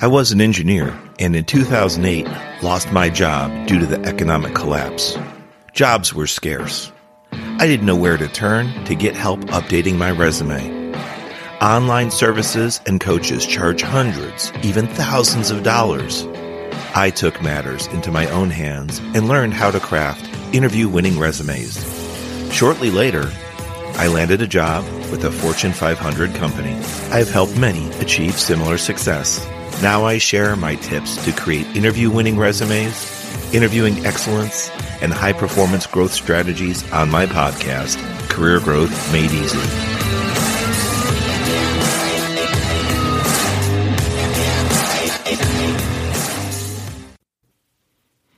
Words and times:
I 0.00 0.06
was 0.06 0.30
an 0.30 0.40
engineer 0.40 0.96
and 1.18 1.34
in 1.34 1.44
2008 1.44 2.24
lost 2.62 2.92
my 2.92 3.10
job 3.10 3.66
due 3.66 3.80
to 3.80 3.86
the 3.86 4.00
economic 4.04 4.54
collapse. 4.54 5.18
Jobs 5.72 6.14
were 6.14 6.28
scarce. 6.28 6.92
I 7.32 7.66
didn't 7.66 7.86
know 7.86 7.96
where 7.96 8.16
to 8.16 8.28
turn 8.28 8.84
to 8.84 8.94
get 8.94 9.16
help 9.16 9.40
updating 9.46 9.96
my 9.96 10.12
resume. 10.12 10.94
Online 11.60 12.12
services 12.12 12.80
and 12.86 13.00
coaches 13.00 13.44
charge 13.44 13.82
hundreds, 13.82 14.52
even 14.62 14.86
thousands 14.86 15.50
of 15.50 15.64
dollars. 15.64 16.28
I 16.94 17.10
took 17.10 17.42
matters 17.42 17.88
into 17.88 18.12
my 18.12 18.30
own 18.30 18.50
hands 18.50 19.00
and 19.16 19.26
learned 19.26 19.54
how 19.54 19.72
to 19.72 19.80
craft 19.80 20.24
interview 20.54 20.88
winning 20.88 21.18
resumes. 21.18 21.76
Shortly 22.52 22.92
later, 22.92 23.32
I 23.94 24.06
landed 24.06 24.42
a 24.42 24.46
job 24.46 24.84
with 25.10 25.24
a 25.24 25.32
Fortune 25.32 25.72
500 25.72 26.36
company. 26.36 26.74
I 27.10 27.18
have 27.18 27.30
helped 27.30 27.58
many 27.58 27.90
achieve 27.98 28.38
similar 28.38 28.78
success. 28.78 29.44
Now 29.80 30.04
I 30.06 30.18
share 30.18 30.56
my 30.56 30.74
tips 30.74 31.24
to 31.24 31.30
create 31.30 31.76
interview 31.76 32.10
winning 32.10 32.36
resumes, 32.36 33.54
interviewing 33.54 34.04
excellence, 34.04 34.70
and 35.00 35.12
high 35.12 35.32
performance 35.32 35.86
growth 35.86 36.12
strategies 36.12 36.90
on 36.90 37.08
my 37.10 37.26
podcast, 37.26 37.96
Career 38.28 38.58
Growth 38.58 39.12
Made 39.12 39.30
Easy. 39.30 39.58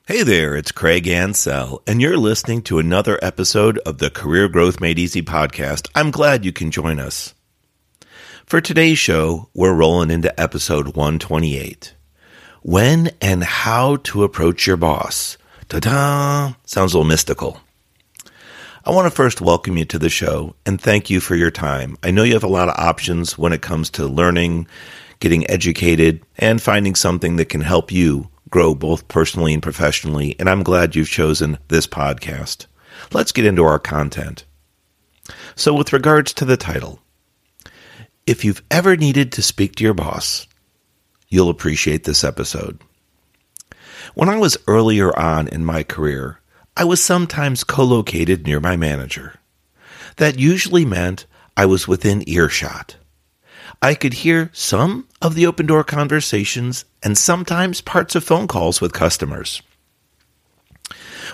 Hey 0.06 0.22
there, 0.24 0.56
it's 0.56 0.72
Craig 0.72 1.04
Ancel, 1.04 1.80
and 1.86 2.02
you're 2.02 2.18
listening 2.18 2.60
to 2.62 2.78
another 2.78 3.18
episode 3.22 3.78
of 3.86 3.96
the 3.96 4.10
Career 4.10 4.48
Growth 4.48 4.78
Made 4.78 4.98
Easy 4.98 5.22
podcast. 5.22 5.88
I'm 5.94 6.10
glad 6.10 6.44
you 6.44 6.52
can 6.52 6.70
join 6.70 6.98
us. 6.98 7.32
For 8.50 8.60
today's 8.60 8.98
show, 8.98 9.48
we're 9.54 9.72
rolling 9.72 10.10
into 10.10 10.40
episode 10.40 10.96
128. 10.96 11.94
When 12.62 13.12
and 13.20 13.44
how 13.44 13.94
to 13.98 14.24
approach 14.24 14.66
your 14.66 14.76
boss. 14.76 15.38
Ta-da! 15.68 16.54
Sounds 16.64 16.92
a 16.92 16.98
little 16.98 17.08
mystical. 17.08 17.60
I 18.84 18.90
want 18.90 19.06
to 19.06 19.14
first 19.14 19.40
welcome 19.40 19.76
you 19.76 19.84
to 19.84 20.00
the 20.00 20.08
show 20.08 20.56
and 20.66 20.80
thank 20.80 21.08
you 21.08 21.20
for 21.20 21.36
your 21.36 21.52
time. 21.52 21.96
I 22.02 22.10
know 22.10 22.24
you 22.24 22.32
have 22.32 22.42
a 22.42 22.48
lot 22.48 22.68
of 22.68 22.74
options 22.76 23.38
when 23.38 23.52
it 23.52 23.62
comes 23.62 23.88
to 23.90 24.08
learning, 24.08 24.66
getting 25.20 25.48
educated, 25.48 26.20
and 26.36 26.60
finding 26.60 26.96
something 26.96 27.36
that 27.36 27.50
can 27.50 27.60
help 27.60 27.92
you 27.92 28.30
grow 28.50 28.74
both 28.74 29.06
personally 29.06 29.54
and 29.54 29.62
professionally, 29.62 30.34
and 30.40 30.50
I'm 30.50 30.64
glad 30.64 30.96
you've 30.96 31.08
chosen 31.08 31.56
this 31.68 31.86
podcast. 31.86 32.66
Let's 33.12 33.30
get 33.30 33.46
into 33.46 33.62
our 33.62 33.78
content. 33.78 34.44
So, 35.54 35.72
with 35.72 35.92
regards 35.92 36.32
to 36.32 36.44
the 36.44 36.56
title, 36.56 37.00
if 38.30 38.44
you've 38.44 38.62
ever 38.70 38.96
needed 38.96 39.32
to 39.32 39.42
speak 39.42 39.74
to 39.74 39.82
your 39.82 39.92
boss, 39.92 40.46
you'll 41.28 41.50
appreciate 41.50 42.04
this 42.04 42.22
episode. 42.22 42.78
When 44.14 44.28
I 44.28 44.36
was 44.36 44.56
earlier 44.68 45.10
on 45.18 45.48
in 45.48 45.64
my 45.64 45.82
career, 45.82 46.38
I 46.76 46.84
was 46.84 47.02
sometimes 47.02 47.64
co 47.64 47.82
located 47.82 48.46
near 48.46 48.60
my 48.60 48.76
manager. 48.76 49.40
That 50.18 50.38
usually 50.38 50.84
meant 50.84 51.26
I 51.56 51.66
was 51.66 51.88
within 51.88 52.22
earshot. 52.28 52.94
I 53.82 53.94
could 53.94 54.12
hear 54.22 54.50
some 54.52 55.08
of 55.20 55.34
the 55.34 55.48
open 55.48 55.66
door 55.66 55.82
conversations 55.82 56.84
and 57.02 57.18
sometimes 57.18 57.80
parts 57.80 58.14
of 58.14 58.22
phone 58.22 58.46
calls 58.46 58.80
with 58.80 58.92
customers. 58.92 59.60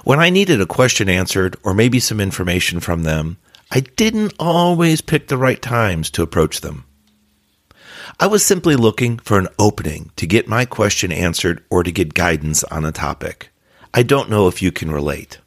When 0.03 0.19
I 0.19 0.31
needed 0.31 0.63
a 0.63 0.67
question 0.67 1.11
answered 1.11 1.57
or 1.63 1.75
maybe 1.75 2.01
some 2.01 2.21
information 2.21 2.81
from 2.81 3.03
them, 3.03 3.37
I 3.71 3.81
didn't 3.81 4.35
always 4.39 5.01
pick 5.01 5.27
the 5.27 5.37
right 5.37 5.61
times 5.61 6.11
to 6.11 6.23
approach 6.23 6.61
them. 6.61 6.85
I 8.21 8.29
was 8.29 8.45
simply 8.45 8.77
looking 8.77 9.19
for 9.19 9.39
an 9.39 9.49
opening 9.59 10.11
to 10.17 10.27
get 10.27 10.49
my 10.49 10.65
question 10.65 11.11
answered 11.11 11.65
or 11.69 11.83
to 11.83 11.91
get 11.91 12.15
guidance 12.15 12.63
on 12.65 12.85
a 12.85 12.93
topic. 12.93 13.51
I 13.93 14.05
don't 14.05 14.31
know 14.31 14.47
if 14.47 14.63
you 14.63 14.71
can 14.71 14.91
relate. 14.91 15.41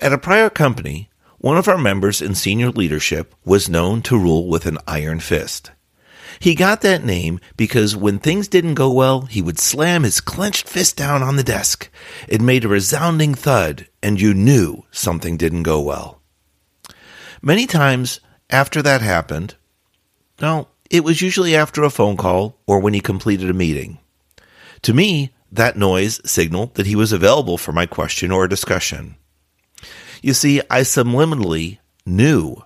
At 0.00 0.12
a 0.12 0.18
prior 0.18 0.50
company, 0.50 1.08
one 1.38 1.56
of 1.56 1.68
our 1.68 1.78
members 1.78 2.20
in 2.20 2.34
senior 2.34 2.70
leadership 2.70 3.34
was 3.44 3.68
known 3.68 4.02
to 4.02 4.18
rule 4.18 4.48
with 4.48 4.66
an 4.66 4.78
iron 4.86 5.20
fist. 5.20 5.70
He 6.40 6.54
got 6.54 6.82
that 6.82 7.04
name 7.04 7.40
because 7.56 7.96
when 7.96 8.18
things 8.18 8.48
didn't 8.48 8.74
go 8.74 8.92
well, 8.92 9.22
he 9.22 9.40
would 9.40 9.58
slam 9.58 10.02
his 10.02 10.20
clenched 10.20 10.68
fist 10.68 10.96
down 10.96 11.22
on 11.22 11.36
the 11.36 11.44
desk. 11.44 11.90
It 12.28 12.40
made 12.40 12.64
a 12.64 12.68
resounding 12.68 13.34
thud, 13.34 13.88
and 14.02 14.20
you 14.20 14.34
knew 14.34 14.84
something 14.90 15.36
didn't 15.36 15.62
go 15.62 15.80
well. 15.80 16.17
Many 17.42 17.66
times 17.66 18.20
after 18.50 18.82
that 18.82 19.00
happened, 19.00 19.54
no, 20.40 20.68
it 20.90 21.04
was 21.04 21.22
usually 21.22 21.54
after 21.54 21.82
a 21.82 21.90
phone 21.90 22.16
call 22.16 22.56
or 22.66 22.80
when 22.80 22.94
he 22.94 23.00
completed 23.00 23.50
a 23.50 23.54
meeting. 23.54 23.98
To 24.82 24.94
me, 24.94 25.32
that 25.50 25.76
noise 25.76 26.20
signaled 26.24 26.74
that 26.74 26.86
he 26.86 26.96
was 26.96 27.12
available 27.12 27.58
for 27.58 27.72
my 27.72 27.86
question 27.86 28.30
or 28.30 28.46
discussion. 28.46 29.16
You 30.22 30.34
see, 30.34 30.60
I 30.70 30.80
subliminally 30.80 31.78
knew 32.04 32.56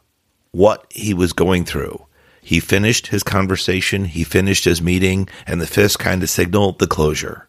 what 0.52 0.86
he 0.90 1.14
was 1.14 1.32
going 1.32 1.64
through. 1.64 2.06
He 2.40 2.60
finished 2.60 3.08
his 3.08 3.22
conversation, 3.22 4.06
he 4.06 4.24
finished 4.24 4.64
his 4.64 4.82
meeting, 4.82 5.28
and 5.46 5.60
the 5.60 5.66
fist 5.66 5.98
kind 5.98 6.22
of 6.22 6.30
signaled 6.30 6.78
the 6.78 6.86
closure. 6.86 7.48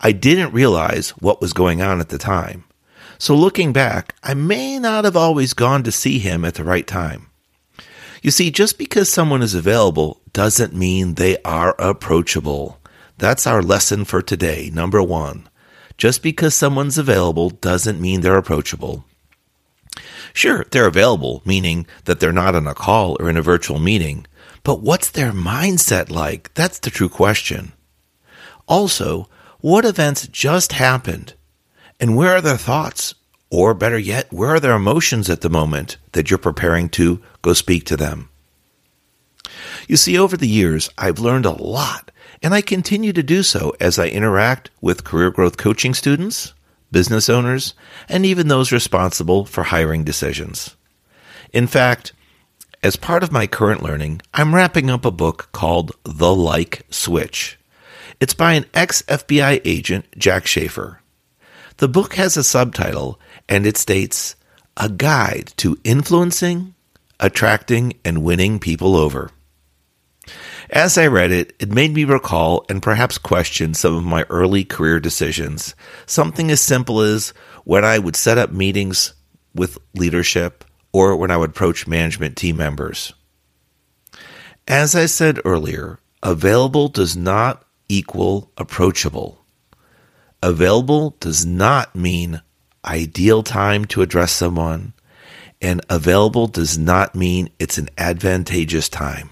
I 0.00 0.12
didn't 0.12 0.52
realize 0.52 1.10
what 1.10 1.40
was 1.40 1.52
going 1.52 1.80
on 1.80 2.00
at 2.00 2.08
the 2.08 2.18
time. 2.18 2.64
So 3.20 3.36
looking 3.36 3.74
back, 3.74 4.14
I 4.22 4.32
may 4.32 4.78
not 4.78 5.04
have 5.04 5.14
always 5.14 5.52
gone 5.52 5.82
to 5.82 5.92
see 5.92 6.20
him 6.20 6.42
at 6.42 6.54
the 6.54 6.64
right 6.64 6.86
time. 6.86 7.28
You 8.22 8.30
see, 8.30 8.50
just 8.50 8.78
because 8.78 9.10
someone 9.10 9.42
is 9.42 9.52
available 9.54 10.22
doesn't 10.32 10.72
mean 10.72 11.14
they 11.14 11.36
are 11.42 11.76
approachable. 11.78 12.78
That's 13.18 13.46
our 13.46 13.60
lesson 13.60 14.06
for 14.06 14.22
today, 14.22 14.70
number 14.72 15.02
one. 15.02 15.50
Just 15.98 16.22
because 16.22 16.54
someone's 16.54 16.96
available 16.96 17.50
doesn't 17.50 18.00
mean 18.00 18.22
they're 18.22 18.38
approachable. 18.38 19.04
Sure, 20.32 20.64
they're 20.70 20.86
available, 20.86 21.42
meaning 21.44 21.86
that 22.06 22.20
they're 22.20 22.32
not 22.32 22.54
on 22.54 22.66
a 22.66 22.72
call 22.72 23.18
or 23.20 23.28
in 23.28 23.36
a 23.36 23.42
virtual 23.42 23.78
meeting, 23.78 24.26
but 24.64 24.80
what's 24.80 25.10
their 25.10 25.32
mindset 25.32 26.08
like? 26.08 26.54
That's 26.54 26.78
the 26.78 26.88
true 26.88 27.10
question. 27.10 27.74
Also, 28.66 29.28
what 29.58 29.84
events 29.84 30.26
just 30.26 30.72
happened? 30.72 31.34
And 32.00 32.16
where 32.16 32.34
are 32.34 32.40
their 32.40 32.56
thoughts? 32.56 33.14
Or 33.50 33.74
better 33.74 33.98
yet, 33.98 34.32
where 34.32 34.50
are 34.50 34.60
their 34.60 34.74
emotions 34.74 35.28
at 35.28 35.42
the 35.42 35.50
moment 35.50 35.98
that 36.12 36.30
you're 36.30 36.38
preparing 36.38 36.88
to 36.90 37.20
go 37.42 37.52
speak 37.52 37.84
to 37.86 37.96
them? 37.96 38.30
You 39.86 39.96
see, 39.96 40.16
over 40.16 40.36
the 40.36 40.48
years, 40.48 40.88
I've 40.96 41.18
learned 41.18 41.46
a 41.46 41.50
lot, 41.50 42.10
and 42.42 42.54
I 42.54 42.60
continue 42.60 43.12
to 43.12 43.22
do 43.22 43.42
so 43.42 43.74
as 43.80 43.98
I 43.98 44.06
interact 44.06 44.70
with 44.80 45.04
career 45.04 45.30
growth 45.30 45.56
coaching 45.56 45.94
students, 45.94 46.54
business 46.90 47.28
owners, 47.28 47.74
and 48.08 48.24
even 48.24 48.48
those 48.48 48.72
responsible 48.72 49.44
for 49.44 49.64
hiring 49.64 50.04
decisions. 50.04 50.76
In 51.52 51.66
fact, 51.66 52.12
as 52.82 52.96
part 52.96 53.22
of 53.22 53.32
my 53.32 53.46
current 53.46 53.82
learning, 53.82 54.22
I'm 54.32 54.54
wrapping 54.54 54.88
up 54.88 55.04
a 55.04 55.10
book 55.10 55.50
called 55.52 55.92
The 56.04 56.34
Like 56.34 56.86
Switch. 56.88 57.58
It's 58.20 58.34
by 58.34 58.54
an 58.54 58.66
ex 58.72 59.02
FBI 59.02 59.60
agent, 59.64 60.06
Jack 60.16 60.44
Schafer. 60.44 60.99
The 61.80 61.88
book 61.88 62.16
has 62.16 62.36
a 62.36 62.44
subtitle, 62.44 63.18
and 63.48 63.64
it 63.64 63.78
states 63.78 64.36
A 64.76 64.90
Guide 64.90 65.54
to 65.56 65.78
Influencing, 65.82 66.74
Attracting, 67.18 67.94
and 68.04 68.22
Winning 68.22 68.58
People 68.58 68.96
Over. 68.96 69.30
As 70.68 70.98
I 70.98 71.06
read 71.06 71.32
it, 71.32 71.56
it 71.58 71.72
made 71.72 71.94
me 71.94 72.04
recall 72.04 72.66
and 72.68 72.82
perhaps 72.82 73.16
question 73.16 73.72
some 73.72 73.96
of 73.96 74.04
my 74.04 74.26
early 74.28 74.62
career 74.62 75.00
decisions. 75.00 75.74
Something 76.04 76.50
as 76.50 76.60
simple 76.60 77.00
as 77.00 77.32
when 77.64 77.82
I 77.82 77.98
would 77.98 78.14
set 78.14 78.36
up 78.36 78.52
meetings 78.52 79.14
with 79.54 79.78
leadership 79.94 80.66
or 80.92 81.16
when 81.16 81.30
I 81.30 81.38
would 81.38 81.50
approach 81.50 81.86
management 81.86 82.36
team 82.36 82.58
members. 82.58 83.14
As 84.68 84.94
I 84.94 85.06
said 85.06 85.40
earlier, 85.46 85.98
available 86.22 86.88
does 86.88 87.16
not 87.16 87.64
equal 87.88 88.52
approachable. 88.58 89.39
Available 90.42 91.16
does 91.20 91.44
not 91.44 91.94
mean 91.94 92.40
ideal 92.84 93.42
time 93.42 93.84
to 93.86 94.02
address 94.02 94.32
someone, 94.32 94.94
and 95.60 95.82
available 95.90 96.46
does 96.46 96.78
not 96.78 97.14
mean 97.14 97.50
it's 97.58 97.76
an 97.76 97.90
advantageous 97.98 98.88
time. 98.88 99.30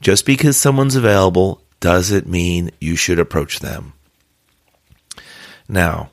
Just 0.00 0.24
because 0.24 0.56
someone's 0.56 0.96
available 0.96 1.62
doesn't 1.80 2.26
mean 2.26 2.70
you 2.80 2.96
should 2.96 3.18
approach 3.18 3.58
them. 3.58 3.92
Now, 5.68 6.10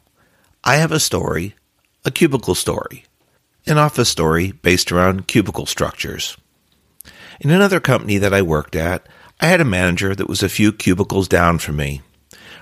I 0.63 0.75
have 0.75 0.91
a 0.91 0.99
story, 0.99 1.55
a 2.03 2.11
cubicle 2.11 2.55
story, 2.55 3.05
an 3.65 3.77
office 3.77 4.09
story 4.09 4.51
based 4.51 4.91
around 4.91 5.27
cubicle 5.27 5.65
structures. 5.65 6.35
In 7.39 7.49
another 7.49 7.79
company 7.79 8.17
that 8.17 8.33
I 8.33 8.41
worked 8.41 8.75
at, 8.75 9.07
I 9.39 9.47
had 9.47 9.61
a 9.61 9.65
manager 9.65 10.13
that 10.15 10.29
was 10.29 10.43
a 10.43 10.49
few 10.49 10.71
cubicles 10.71 11.27
down 11.27 11.59
from 11.59 11.77
me. 11.77 12.01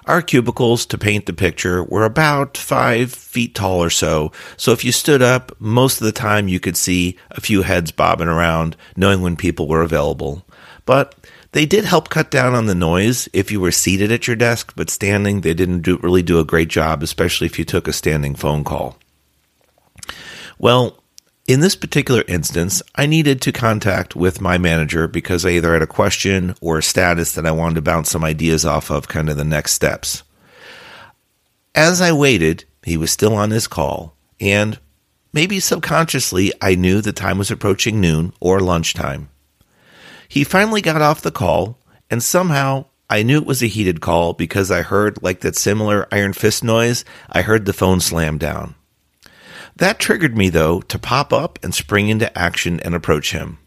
Our 0.06 0.22
cubicles, 0.22 0.86
to 0.88 0.98
paint 0.98 1.26
the 1.26 1.34
picture, 1.34 1.84
were 1.84 2.04
about 2.04 2.58
five 2.58 3.14
feet 3.14 3.56
tall 3.56 3.82
or 3.82 3.90
so, 3.90 4.32
so 4.58 4.72
if 4.72 4.84
you 4.84 4.92
stood 4.92 5.22
up, 5.22 5.52
most 5.60 6.02
of 6.02 6.06
the 6.06 6.12
time 6.12 6.48
you 6.48 6.60
could 6.60 6.76
see 6.76 7.18
a 7.32 7.40
few 7.42 7.62
heads 7.62 7.92
bobbing 7.92 8.28
around, 8.28 8.76
knowing 8.98 9.22
when 9.22 9.36
people 9.36 9.68
were 9.68 9.82
available. 9.82 10.46
But 10.86 11.16
They 11.54 11.68
did 11.68 11.86
help 11.86 12.10
cut 12.10 12.32
down 12.32 12.56
on 12.56 12.66
the 12.66 12.76
noise 12.76 13.30
if 13.32 13.52
you 13.52 13.62
were 13.62 13.72
seated 13.72 14.12
at 14.12 14.26
your 14.26 14.36
desk, 14.36 14.74
but 14.76 14.90
standing, 14.90 15.42
they 15.42 15.54
didn't 15.54 15.82
do, 15.82 15.98
really 15.98 16.24
do 16.24 16.40
a 16.40 16.44
great 16.44 16.68
job, 16.68 17.04
especially 17.04 17.46
if 17.46 17.60
you 17.60 17.66
took 17.66 17.88
a 17.88 17.94
standing 17.94 18.34
phone 18.34 18.64
call. 18.64 18.98
Well, 20.58 21.03
in 21.46 21.60
this 21.60 21.76
particular 21.76 22.24
instance, 22.28 22.82
I 22.96 23.06
needed 23.06 23.42
to 23.42 23.52
contact 23.52 24.16
with 24.16 24.40
my 24.40 24.58
manager 24.58 25.08
because 25.08 25.46
I 25.46 25.50
either 25.52 25.74
had 25.74 25.82
a 25.82 25.88
question 25.88 26.56
or 26.62 26.78
a 26.78 26.84
status 26.84 27.34
that 27.34 27.46
I 27.46 27.52
wanted 27.52 27.76
to 27.76 27.82
bounce 27.82 28.10
some 28.10 28.24
ideas 28.24 28.66
off 28.66 28.90
of, 28.90 29.10
kind 29.10 29.30
of 29.30 29.36
the 29.36 29.44
next 29.44 29.74
steps. 29.74 30.24
As 31.76 32.02
I 32.02 32.14
waited, 32.14 32.64
he 32.84 32.96
was 32.96 33.12
still 33.12 33.36
on 33.36 33.52
his 33.52 33.68
call, 33.68 34.16
and 34.40 34.80
maybe 35.34 35.60
subconsciously, 35.60 36.54
I 36.62 36.76
knew 36.76 37.02
the 37.02 37.12
time 37.12 37.38
was 37.38 37.52
approaching 37.52 38.00
noon 38.00 38.32
or 38.40 38.62
lunchtime. 38.62 39.30
He 40.30 40.44
finally 40.46 40.82
got 40.82 41.02
off 41.02 41.22
the 41.22 41.32
call, 41.32 41.78
and 42.10 42.24
somehow 42.24 42.86
I 43.10 43.24
knew 43.24 43.38
it 43.38 43.46
was 43.46 43.62
a 43.62 43.68
heated 43.68 44.00
call 44.00 44.34
because 44.34 44.72
I 44.72 44.82
heard, 44.82 45.22
like 45.22 45.42
that 45.42 45.58
similar 45.58 46.08
iron 46.10 46.32
fist 46.32 46.64
noise, 46.64 47.04
I 47.30 47.42
heard 47.42 47.66
the 47.66 47.74
phone 47.74 48.00
slam 48.00 48.38
down. 48.38 48.76
That 49.78 50.00
triggered 50.00 50.38
me, 50.38 50.50
though, 50.50 50.82
to 50.82 51.00
pop 51.00 51.34
up 51.34 51.60
and 51.64 51.74
spring 51.74 52.10
into 52.10 52.36
action 52.38 52.80
and 52.82 52.94
approach 52.94 53.32
him. 53.32 53.60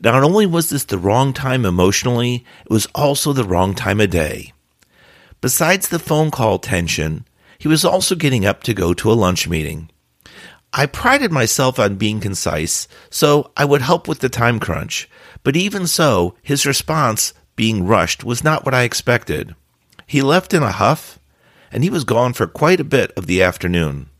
Not 0.00 0.22
only 0.22 0.46
was 0.46 0.70
this 0.70 0.84
the 0.84 0.98
wrong 0.98 1.32
time 1.32 1.64
emotionally, 1.64 2.44
it 2.64 2.70
was 2.70 2.86
also 2.94 3.32
the 3.32 3.44
wrong 3.44 3.74
time 3.74 4.00
of 4.00 4.10
day. 4.10 4.52
Besides 5.40 5.88
the 5.88 5.98
phone 5.98 6.30
call 6.30 6.58
tension, 6.58 7.26
he 7.58 7.68
was 7.68 7.84
also 7.84 8.14
getting 8.14 8.46
up 8.46 8.62
to 8.64 8.74
go 8.74 8.94
to 8.94 9.12
a 9.12 9.14
lunch 9.14 9.48
meeting. 9.48 9.90
I 10.72 10.86
prided 10.86 11.32
myself 11.32 11.78
on 11.78 11.96
being 11.96 12.20
concise, 12.20 12.88
so 13.10 13.52
I 13.56 13.64
would 13.64 13.82
help 13.82 14.06
with 14.06 14.20
the 14.20 14.28
time 14.28 14.60
crunch, 14.60 15.08
but 15.42 15.56
even 15.56 15.86
so, 15.86 16.34
his 16.42 16.66
response, 16.66 17.32
being 17.56 17.86
rushed, 17.86 18.22
was 18.22 18.44
not 18.44 18.64
what 18.64 18.74
I 18.74 18.82
expected. 18.82 19.54
He 20.06 20.22
left 20.22 20.52
in 20.54 20.62
a 20.62 20.72
huff, 20.72 21.18
and 21.72 21.84
he 21.84 21.90
was 21.90 22.04
gone 22.04 22.32
for 22.32 22.46
quite 22.46 22.80
a 22.80 22.84
bit 22.84 23.12
of 23.12 23.26
the 23.26 23.42
afternoon. 23.42 24.10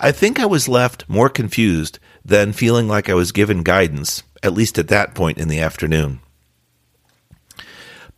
I 0.00 0.12
think 0.12 0.38
I 0.38 0.46
was 0.46 0.68
left 0.68 1.08
more 1.08 1.28
confused 1.28 1.98
than 2.24 2.52
feeling 2.52 2.86
like 2.86 3.08
I 3.08 3.14
was 3.14 3.32
given 3.32 3.64
guidance, 3.64 4.22
at 4.42 4.52
least 4.52 4.78
at 4.78 4.88
that 4.88 5.14
point 5.14 5.38
in 5.38 5.48
the 5.48 5.58
afternoon. 5.58 6.20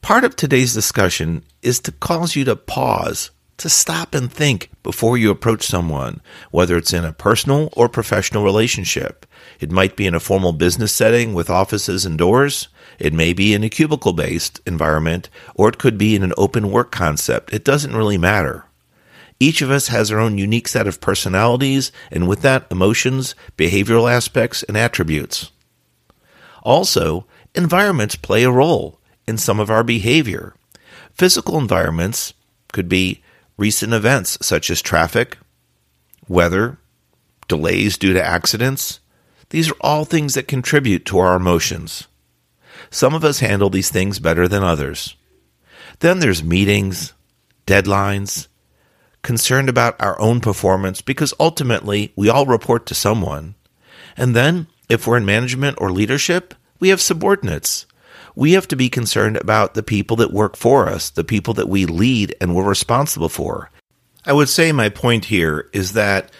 Part 0.03 0.25
of 0.25 0.37
today's 0.37 0.75
discussion 0.75 1.43
is 1.62 1.81
to 1.81 1.93
cause 1.93 2.37
you 2.37 2.44
to 2.44 2.56
pause, 2.56 3.31
to 3.59 3.69
stop 3.69 4.15
and 4.15 4.31
think 4.31 4.71
before 4.82 5.17
you 5.17 5.31
approach 5.31 5.67
someone, 5.67 6.21
whether 6.50 6.77
it's 6.77 6.93
in 6.93 7.05
a 7.05 7.12
personal 7.12 7.71
or 7.75 7.88
professional 7.88 8.44
relationship. 8.44 9.25
It 9.59 9.71
might 9.71 9.97
be 9.97 10.06
in 10.06 10.15
a 10.15 10.21
formal 10.21 10.53
business 10.53 10.93
setting 10.93 11.35
with 11.35 11.49
offices 11.49 12.05
and 12.05 12.19
doors. 12.19 12.69
It 12.99 13.12
may 13.12 13.32
be 13.32 13.55
in 13.55 13.65
a 13.65 13.71
cubicle 13.71 14.12
based 14.12 14.61
environment, 14.67 15.31
or 15.55 15.69
it 15.69 15.79
could 15.79 15.97
be 15.97 16.15
in 16.15 16.23
an 16.23 16.35
open 16.37 16.71
work 16.71 16.91
concept. 16.91 17.53
It 17.55 17.65
doesn't 17.65 17.97
really 17.97 18.19
matter. 18.19 18.67
Each 19.42 19.62
of 19.62 19.70
us 19.70 19.88
has 19.88 20.12
our 20.12 20.20
own 20.20 20.37
unique 20.37 20.69
set 20.69 20.87
of 20.87 21.00
personalities, 21.00 21.90
and 22.10 22.28
with 22.28 22.42
that, 22.42 22.66
emotions, 22.70 23.34
behavioral 23.56 24.10
aspects, 24.10 24.62
and 24.64 24.76
attributes. 24.76 25.50
Also, 26.62 27.26
environments 27.54 28.16
play 28.16 28.44
a 28.44 28.50
role 28.50 29.00
in 29.26 29.38
some 29.38 29.58
of 29.58 29.70
our 29.70 29.82
behavior. 29.82 30.54
Physical 31.14 31.56
environments 31.58 32.34
could 32.72 32.88
be 32.88 33.22
recent 33.56 33.94
events 33.94 34.37
such 34.42 34.70
as 34.70 34.82
traffic, 34.82 35.38
weather, 36.28 36.78
delays 37.48 37.96
due 37.96 38.12
to 38.12 38.22
accidents. 38.22 39.00
These 39.48 39.70
are 39.70 39.76
all 39.81 40.04
things 40.04 40.34
that 40.34 40.48
contribute 40.48 41.06
to 41.06 41.19
our 41.19 41.34
emotions. 41.34 42.06
Some 42.90 43.14
of 43.14 43.25
us 43.25 43.40
handle 43.40 43.70
these 43.70 43.90
things 43.90 44.19
better 44.19 44.46
than 44.46 44.62
others. 44.62 45.16
Then 46.00 46.19
there's 46.19 46.44
meetings, 46.44 47.14
deadlines, 47.66 48.48
concerned 49.22 49.69
about 49.69 50.00
our 50.00 50.20
own 50.20 50.40
performance 50.40 51.00
because 51.00 51.34
ultimately 51.38 52.12
we 52.17 52.28
all 52.28 52.46
report 52.46 52.87
to 52.87 52.94
someone. 52.94 53.55
And 54.17 54.34
then, 54.34 54.67
if 54.88 55.06
we're 55.06 55.19
in 55.19 55.25
management 55.25 55.76
or 55.81 55.93
leadership, 55.93 56.55
we 56.78 56.88
have 56.88 57.00
subordinates. 57.00 57.87
We 58.34 58.52
have 58.52 58.69
to 58.69 58.76
be 58.76 58.88
concerned 58.88 59.37
about 59.37 59.75
the 59.75 59.82
people 59.82 60.17
that 60.17 60.32
work 60.32 60.56
for 60.56 60.88
us, 60.88 61.11
the 61.11 61.25
people 61.25 61.55
that 61.55 61.69
we 61.69 61.87
lead 61.87 62.34
and 62.40 62.55
we're 62.55 62.69
responsible 62.69 63.28
for. 63.28 63.70
I 64.25 64.32
would 64.32 64.49
say 64.49 64.72
my 64.72 64.88
point 64.88 65.26
here 65.26 65.69
is 65.72 65.93
that 65.94 66.31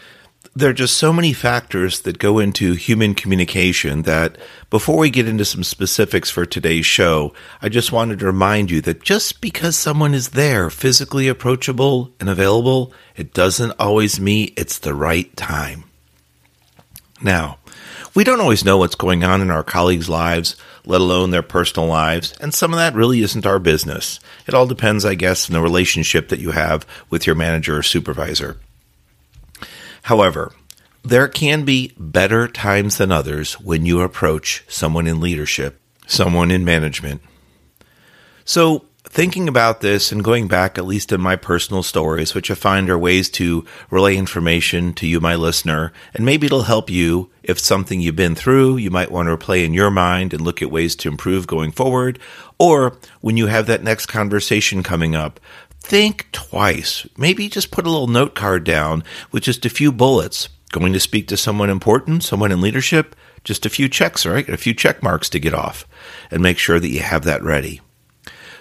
there 0.61 0.71
are 0.71 0.75
just 0.75 0.99
so 0.99 1.12
many 1.12 1.33
factors 1.33 2.01
that 2.03 2.19
go 2.19 2.39
into 2.39 2.75
human 2.75 3.15
communication 3.15 4.03
that 4.03 4.37
before 4.69 4.99
we 4.99 5.09
get 5.09 5.27
into 5.27 5.45
some 5.45 5.65
specifics 5.65 6.31
for 6.31 6.45
today's 6.45 6.85
show, 6.85 7.33
I 7.62 7.71
just 7.71 7.93
wanted 7.93 8.19
to 8.19 8.27
remind 8.27 8.71
you 8.71 8.81
that 8.83 9.03
just 9.03 9.41
because 9.41 9.75
someone 9.75 10.12
is 10.12 10.31
there, 10.31 10.69
physically 10.69 11.29
approachable 11.29 12.12
and 12.21 12.29
available, 12.29 12.93
it 13.17 13.33
doesn't 13.33 13.73
always 13.79 14.21
mean 14.21 14.53
it's 14.57 14.79
the 14.79 14.95
right 14.95 15.35
time. 15.37 15.85
Now, 17.23 17.59
we 18.15 18.23
don't 18.23 18.41
always 18.41 18.65
know 18.65 18.77
what's 18.77 18.95
going 18.95 19.25
on 19.25 19.41
in 19.41 19.51
our 19.51 19.65
colleagues' 19.65 20.09
lives, 20.09 20.56
let 20.85 21.01
alone 21.01 21.31
their 21.31 21.43
personal 21.43 21.89
lives, 21.89 22.35
and 22.41 22.53
some 22.53 22.73
of 22.73 22.79
that 22.79 22.95
really 22.95 23.23
isn't 23.23 23.47
our 23.47 23.59
business. 23.59 24.21
It 24.47 24.55
all 24.55 24.67
depends, 24.67 25.05
I 25.05 25.15
guess, 25.15 25.49
on 25.49 25.55
the 25.55 25.61
relationship 25.63 26.29
that 26.29 26.41
you 26.41 26.51
have 26.51 26.87
with 27.09 27.27
your 27.27 27.37
manager 27.37 27.79
or 27.79 27.83
supervisor. 27.83 28.59
However, 30.02 30.52
there 31.02 31.29
can 31.29 31.64
be 31.64 31.93
better 31.99 32.47
times 32.47 32.99
than 32.99 33.11
others 33.11 33.55
when 33.55 33.87
you 33.87 34.00
approach 34.00 34.64
someone 34.69 35.06
in 35.06 35.20
leadership, 35.20 35.81
someone 36.06 36.50
in 36.50 36.64
management. 36.64 37.23
So, 38.44 38.85
thinking 39.05 39.49
about 39.49 39.81
this 39.81 40.12
and 40.12 40.23
going 40.23 40.47
back, 40.47 40.76
at 40.76 40.85
least 40.85 41.11
in 41.11 41.20
my 41.20 41.37
personal 41.37 41.82
stories, 41.82 42.35
which 42.35 42.50
I 42.50 42.55
find 42.55 42.91
are 42.91 42.99
ways 42.99 43.31
to 43.31 43.64
relay 43.91 44.17
information 44.17 44.93
to 44.94 45.06
you, 45.06 45.20
my 45.20 45.37
listener, 45.37 45.93
and 46.14 46.25
maybe 46.25 46.46
it'll 46.46 46.62
help 46.62 46.91
you 46.91 47.31
if 47.43 47.58
something 47.58 48.00
you've 48.00 48.17
been 48.17 48.35
through, 48.35 48.76
you 48.76 48.91
might 48.91 49.11
want 49.11 49.29
to 49.29 49.37
replay 49.37 49.64
in 49.64 49.75
your 49.75 49.91
mind 49.91 50.32
and 50.32 50.43
look 50.43 50.62
at 50.62 50.70
ways 50.70 50.94
to 50.96 51.08
improve 51.08 51.46
going 51.46 51.73
forward. 51.73 52.19
Or 52.58 52.99
when 53.20 53.37
you 53.37 53.46
have 53.46 53.67
that 53.67 53.82
next 53.82 54.06
conversation 54.06 54.82
coming 54.82 55.14
up, 55.14 55.41
think 55.81 56.31
twice. 56.32 57.06
Maybe 57.17 57.49
just 57.49 57.71
put 57.71 57.87
a 57.87 57.91
little 57.91 58.06
note 58.06 58.35
card 58.35 58.65
down 58.65 59.03
with 59.32 59.43
just 59.43 59.67
a 59.67 59.71
few 59.71 59.91
bullets. 59.93 60.49
Going 60.71 60.93
to 60.93 61.00
speak 61.00 61.27
to 61.29 61.37
someone 61.37 61.71
important, 61.71 62.23
someone 62.23 62.53
in 62.53 62.61
leadership, 62.61 63.17
just 63.43 63.67
a 63.67 63.71
few 63.71 63.88
checks, 63.88 64.25
right? 64.25 64.49
A 64.49 64.56
few 64.56 64.75
check 64.75 65.03
marks 65.03 65.29
to 65.31 65.41
get 65.41 65.55
off 65.55 65.87
and 66.31 66.43
make 66.43 66.59
sure 66.59 66.79
that 66.79 66.91
you 66.91 67.00
have 67.00 67.25
that 67.25 67.43
ready. 67.43 67.81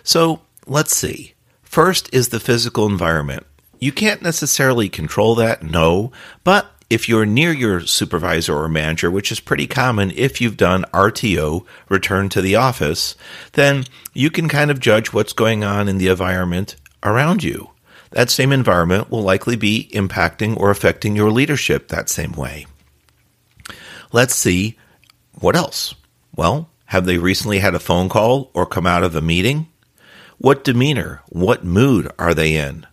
So 0.04 0.42
let's 0.66 0.96
see. 0.96 1.34
First 1.62 2.10
is 2.14 2.30
the 2.30 2.40
physical 2.40 2.88
environment. 2.88 3.46
You 3.80 3.92
can't 3.92 4.22
necessarily 4.22 4.90
control 4.90 5.36
that, 5.36 5.64
no, 5.64 6.12
but 6.44 6.72
if 6.90 7.08
you're 7.08 7.26
near 7.26 7.54
your 7.54 7.82
supervisor 7.82 8.56
or 8.56 8.68
manager, 8.68 9.12
which 9.12 9.32
is 9.32 9.40
pretty 9.40 9.68
common 9.68 10.12
if 10.16 10.42
you've 10.42 10.58
done 10.58 10.86
RTO, 10.92 11.64
return 11.88 12.30
to 12.30 12.42
the 12.42 12.56
office, 12.56 13.16
then 13.54 13.86
you 14.14 14.32
can 14.32 14.50
kind 14.50 14.72
of 14.72 14.80
judge 14.80 15.14
what's 15.14 15.34
going 15.34 15.64
on 15.64 15.88
in 15.88 16.00
the 16.00 16.08
environment 16.08 16.76
around 17.04 17.44
you. 17.44 17.72
That 18.12 18.30
same 18.30 18.52
environment 18.52 19.12
will 19.12 19.22
likely 19.22 19.56
be 19.56 19.90
impacting 19.94 20.58
or 20.58 20.72
affecting 20.72 21.16
your 21.16 21.32
leadership 21.32 21.88
that 21.88 22.10
same 22.10 22.32
way. 22.32 22.66
Let's 24.12 24.36
see 24.36 24.78
what 25.40 25.56
else. 25.56 25.94
Well, 26.36 26.70
have 26.86 27.06
they 27.06 27.18
recently 27.18 27.60
had 27.60 27.76
a 27.76 27.80
phone 27.80 28.10
call 28.10 28.50
or 28.54 28.66
come 28.66 28.88
out 28.88 29.04
of 29.04 29.16
a 29.16 29.22
meeting? 29.22 29.68
What 30.40 30.64
demeanor, 30.64 31.22
what 31.28 31.64
mood 31.64 32.12
are 32.18 32.34
they 32.34 32.56
in? 32.56 32.88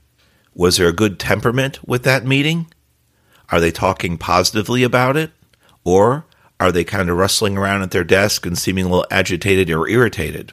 Was 0.55 0.77
there 0.77 0.89
a 0.89 0.93
good 0.93 1.19
temperament 1.19 1.87
with 1.87 2.03
that 2.05 2.27
meeting? 2.27 2.67
Are 3.51 3.61
they 3.61 3.71
talking 3.71 4.19
positively 4.19 4.83
about 4.83 5.17
it? 5.17 5.31
Or 5.85 6.27
are 6.59 6.73
they 6.73 6.85
kind 6.85 7.09
of 7.09 7.17
rustling 7.17 7.57
around 7.57 7.83
at 7.83 7.91
their 7.91 8.05
desk 8.05 8.45
and 8.45 8.59
seeming 8.59 8.87
a 8.87 8.89
little 8.89 9.07
agitated 9.11 9.71
or 9.71 9.89
irritated? 9.89 10.53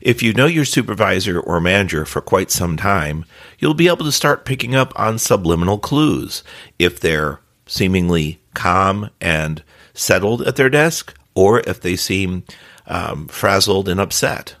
If 0.00 0.22
you 0.22 0.32
know 0.32 0.46
your 0.46 0.64
supervisor 0.64 1.38
or 1.38 1.60
manager 1.60 2.04
for 2.04 2.20
quite 2.20 2.50
some 2.50 2.76
time, 2.76 3.24
you'll 3.58 3.74
be 3.74 3.88
able 3.88 4.04
to 4.04 4.12
start 4.12 4.44
picking 4.44 4.74
up 4.74 4.98
on 4.98 5.18
subliminal 5.18 5.78
clues 5.78 6.42
if 6.78 6.98
they're 6.98 7.40
seemingly 7.66 8.40
calm 8.54 9.10
and 9.20 9.62
settled 9.92 10.42
at 10.42 10.56
their 10.56 10.70
desk 10.70 11.14
or 11.34 11.60
if 11.60 11.80
they 11.80 11.96
seem 11.96 12.44
um, 12.86 13.28
frazzled 13.28 13.88
and 13.88 14.00
upset. 14.00 14.56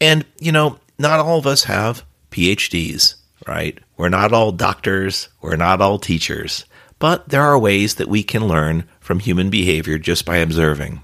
And, 0.00 0.24
you 0.38 0.52
know, 0.52 0.78
not 0.98 1.20
all 1.20 1.38
of 1.38 1.46
us 1.46 1.64
have 1.64 2.04
PhDs, 2.30 3.16
right? 3.46 3.78
We're 3.96 4.08
not 4.08 4.32
all 4.32 4.50
doctors, 4.52 5.28
we're 5.40 5.56
not 5.56 5.80
all 5.80 5.98
teachers, 5.98 6.64
but 6.98 7.28
there 7.28 7.42
are 7.42 7.58
ways 7.58 7.96
that 7.96 8.08
we 8.08 8.22
can 8.22 8.48
learn 8.48 8.84
from 8.98 9.20
human 9.20 9.50
behavior 9.50 9.98
just 9.98 10.24
by 10.24 10.38
observing. 10.38 11.02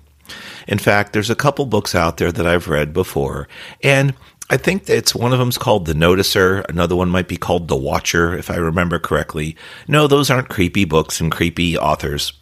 In 0.66 0.78
fact, 0.78 1.12
there's 1.12 1.30
a 1.30 1.34
couple 1.34 1.66
books 1.66 1.94
out 1.94 2.16
there 2.16 2.32
that 2.32 2.46
I've 2.46 2.68
read 2.68 2.92
before, 2.92 3.48
and 3.82 4.14
I 4.48 4.56
think 4.56 4.90
it's 4.90 5.14
one 5.14 5.32
of 5.32 5.38
them's 5.38 5.58
called 5.58 5.86
The 5.86 5.92
Noticer. 5.92 6.68
Another 6.68 6.96
one 6.96 7.08
might 7.08 7.28
be 7.28 7.36
called 7.36 7.68
The 7.68 7.76
Watcher, 7.76 8.36
if 8.36 8.50
I 8.50 8.56
remember 8.56 8.98
correctly. 8.98 9.56
No, 9.86 10.08
those 10.08 10.28
aren't 10.28 10.48
creepy 10.48 10.84
books 10.84 11.20
and 11.20 11.30
creepy 11.30 11.78
authors. 11.78 12.32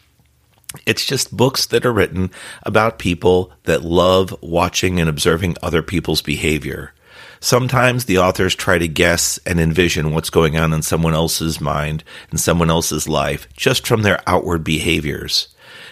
It's 0.87 1.05
just 1.05 1.35
books 1.35 1.67
that 1.67 1.85
are 1.85 1.93
written 1.93 2.31
about 2.63 2.97
people 2.97 3.51
that 3.63 3.83
love 3.83 4.35
watching 4.41 4.99
and 4.99 5.07
observing 5.07 5.57
other 5.61 5.83
people's 5.83 6.21
behavior. 6.23 6.93
Sometimes 7.39 8.05
the 8.05 8.17
authors 8.17 8.55
try 8.55 8.77
to 8.79 8.87
guess 8.87 9.39
and 9.45 9.59
envision 9.59 10.11
what's 10.11 10.29
going 10.29 10.57
on 10.57 10.73
in 10.73 10.81
someone 10.81 11.13
else's 11.13 11.61
mind 11.61 12.03
and 12.31 12.39
someone 12.39 12.69
else's 12.69 13.07
life 13.07 13.47
just 13.53 13.87
from 13.87 14.01
their 14.01 14.19
outward 14.27 14.63
behaviors. 14.63 15.47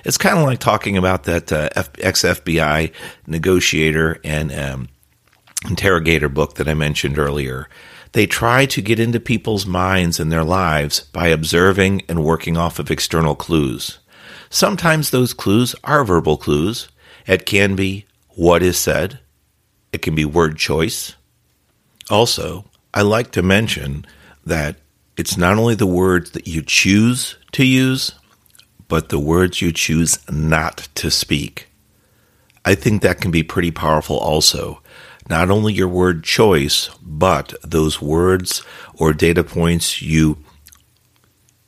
It's 0.06 0.18
kind 0.18 0.38
of 0.38 0.46
like 0.46 0.60
talking 0.60 0.98
about 0.98 1.24
that 1.24 1.52
uh, 1.52 1.70
ex 2.00 2.24
FBI 2.24 2.94
negotiator 3.26 4.20
and 4.24 4.52
um, 4.52 4.90
interrogator 5.68 6.30
book 6.30 6.56
that 6.56 6.68
I 6.68 6.74
mentioned 6.74 7.18
earlier. 7.18 7.70
They 8.14 8.26
try 8.26 8.66
to 8.68 8.82
get 8.82 9.00
into 9.00 9.20
people's 9.20 9.66
minds 9.66 10.20
and 10.20 10.32
their 10.32 10.44
lives 10.44 11.02
by 11.02 11.28
observing 11.28 12.04
and 12.08 12.24
working 12.24 12.58
off 12.58 12.80
of 12.80 12.90
external 12.90 13.36
clues. 13.36 14.00
Sometimes 14.50 15.10
those 15.10 15.34
clues 15.34 15.76
are 15.84 16.04
verbal 16.06 16.38
clues. 16.38 16.88
It 17.26 17.46
can 17.46 17.76
be 17.76 18.06
what 18.30 18.64
is 18.64 18.78
said. 18.78 19.20
It 19.92 20.02
can 20.02 20.16
be 20.16 20.26
word 20.26 20.58
choice. 20.58 21.16
Also, 22.10 22.66
I 22.94 23.02
like 23.02 23.32
to 23.32 23.42
mention 23.42 24.06
that 24.46 24.78
it's 25.18 25.38
not 25.38 25.58
only 25.58 25.76
the 25.76 25.86
words 25.86 26.32
that 26.32 26.48
you 26.48 26.62
choose 26.62 27.38
to 27.54 27.66
use, 27.66 28.14
but 28.88 29.10
the 29.10 29.20
words 29.20 29.62
you 29.62 29.72
choose 29.72 30.18
not 30.30 30.88
to 30.96 31.12
speak. 31.12 31.68
I 32.66 32.76
think 32.76 33.02
that 33.02 33.22
can 33.22 33.32
be 33.32 33.44
pretty 33.44 33.72
powerful 33.72 34.18
also. 34.18 34.82
Not 35.30 35.50
only 35.50 35.74
your 35.74 35.88
word 35.88 36.24
choice, 36.24 36.90
but 37.02 37.54
those 37.64 38.02
words 38.02 38.64
or 38.94 39.14
data 39.14 39.44
points 39.44 40.02
you 40.02 40.38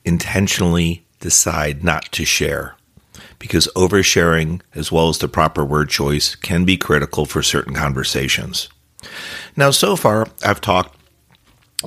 intentionally 0.04 1.04
decide 1.20 1.84
not 1.84 2.10
to 2.12 2.24
share. 2.24 2.76
Because 3.38 3.68
oversharing, 3.76 4.60
as 4.74 4.92
well 4.92 5.08
as 5.08 5.18
the 5.18 5.28
proper 5.28 5.64
word 5.64 5.88
choice, 5.88 6.34
can 6.34 6.64
be 6.64 6.76
critical 6.76 7.26
for 7.26 7.42
certain 7.42 7.74
conversations. 7.74 8.68
Now, 9.56 9.70
so 9.70 9.96
far, 9.96 10.26
I've 10.44 10.60
talked 10.60 10.99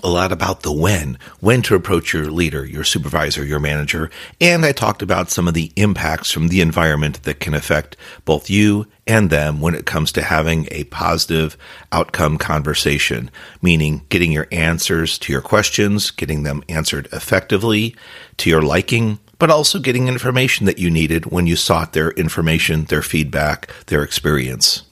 a 0.02 0.10
lot 0.10 0.32
about 0.32 0.62
the 0.62 0.72
when, 0.72 1.20
when 1.40 1.62
to 1.62 1.76
approach 1.76 2.14
your 2.14 2.32
leader, 2.32 2.66
your 2.66 2.84
supervisor, 2.84 3.46
your 3.46 3.60
manager, 3.60 4.10
and 4.42 4.66
I 4.66 4.72
talked 4.72 5.04
about 5.04 5.30
some 5.30 5.48
of 5.48 5.54
the 5.54 5.72
impacts 5.76 6.32
from 6.32 6.48
the 6.48 6.62
environment 6.62 7.22
that 7.24 7.40
can 7.40 7.54
affect 7.54 7.96
both 8.26 8.50
you 8.50 8.88
and 9.06 9.30
them 9.30 9.62
when 9.62 9.76
it 9.76 9.86
comes 9.86 10.12
to 10.14 10.24
having 10.24 10.68
a 10.72 10.86
positive 10.86 11.58
outcome 11.92 12.38
conversation, 12.38 13.30
meaning 13.62 14.04
getting 14.10 14.32
your 14.32 14.48
answers 14.52 15.20
to 15.20 15.32
your 15.32 15.42
questions, 15.42 16.10
getting 16.10 16.44
them 16.44 16.64
answered 16.68 17.08
effectively 17.12 17.96
to 18.38 18.50
your 18.50 18.64
liking, 18.64 19.20
but 19.38 19.52
also 19.52 19.78
getting 19.78 20.08
information 20.08 20.66
that 20.66 20.80
you 20.80 20.90
needed 20.90 21.28
when 21.28 21.46
you 21.46 21.56
sought 21.56 21.94
their 21.94 22.12
information, 22.12 22.86
their 22.86 23.02
feedback, 23.04 23.70
their 23.88 24.02
experience. 24.02 24.84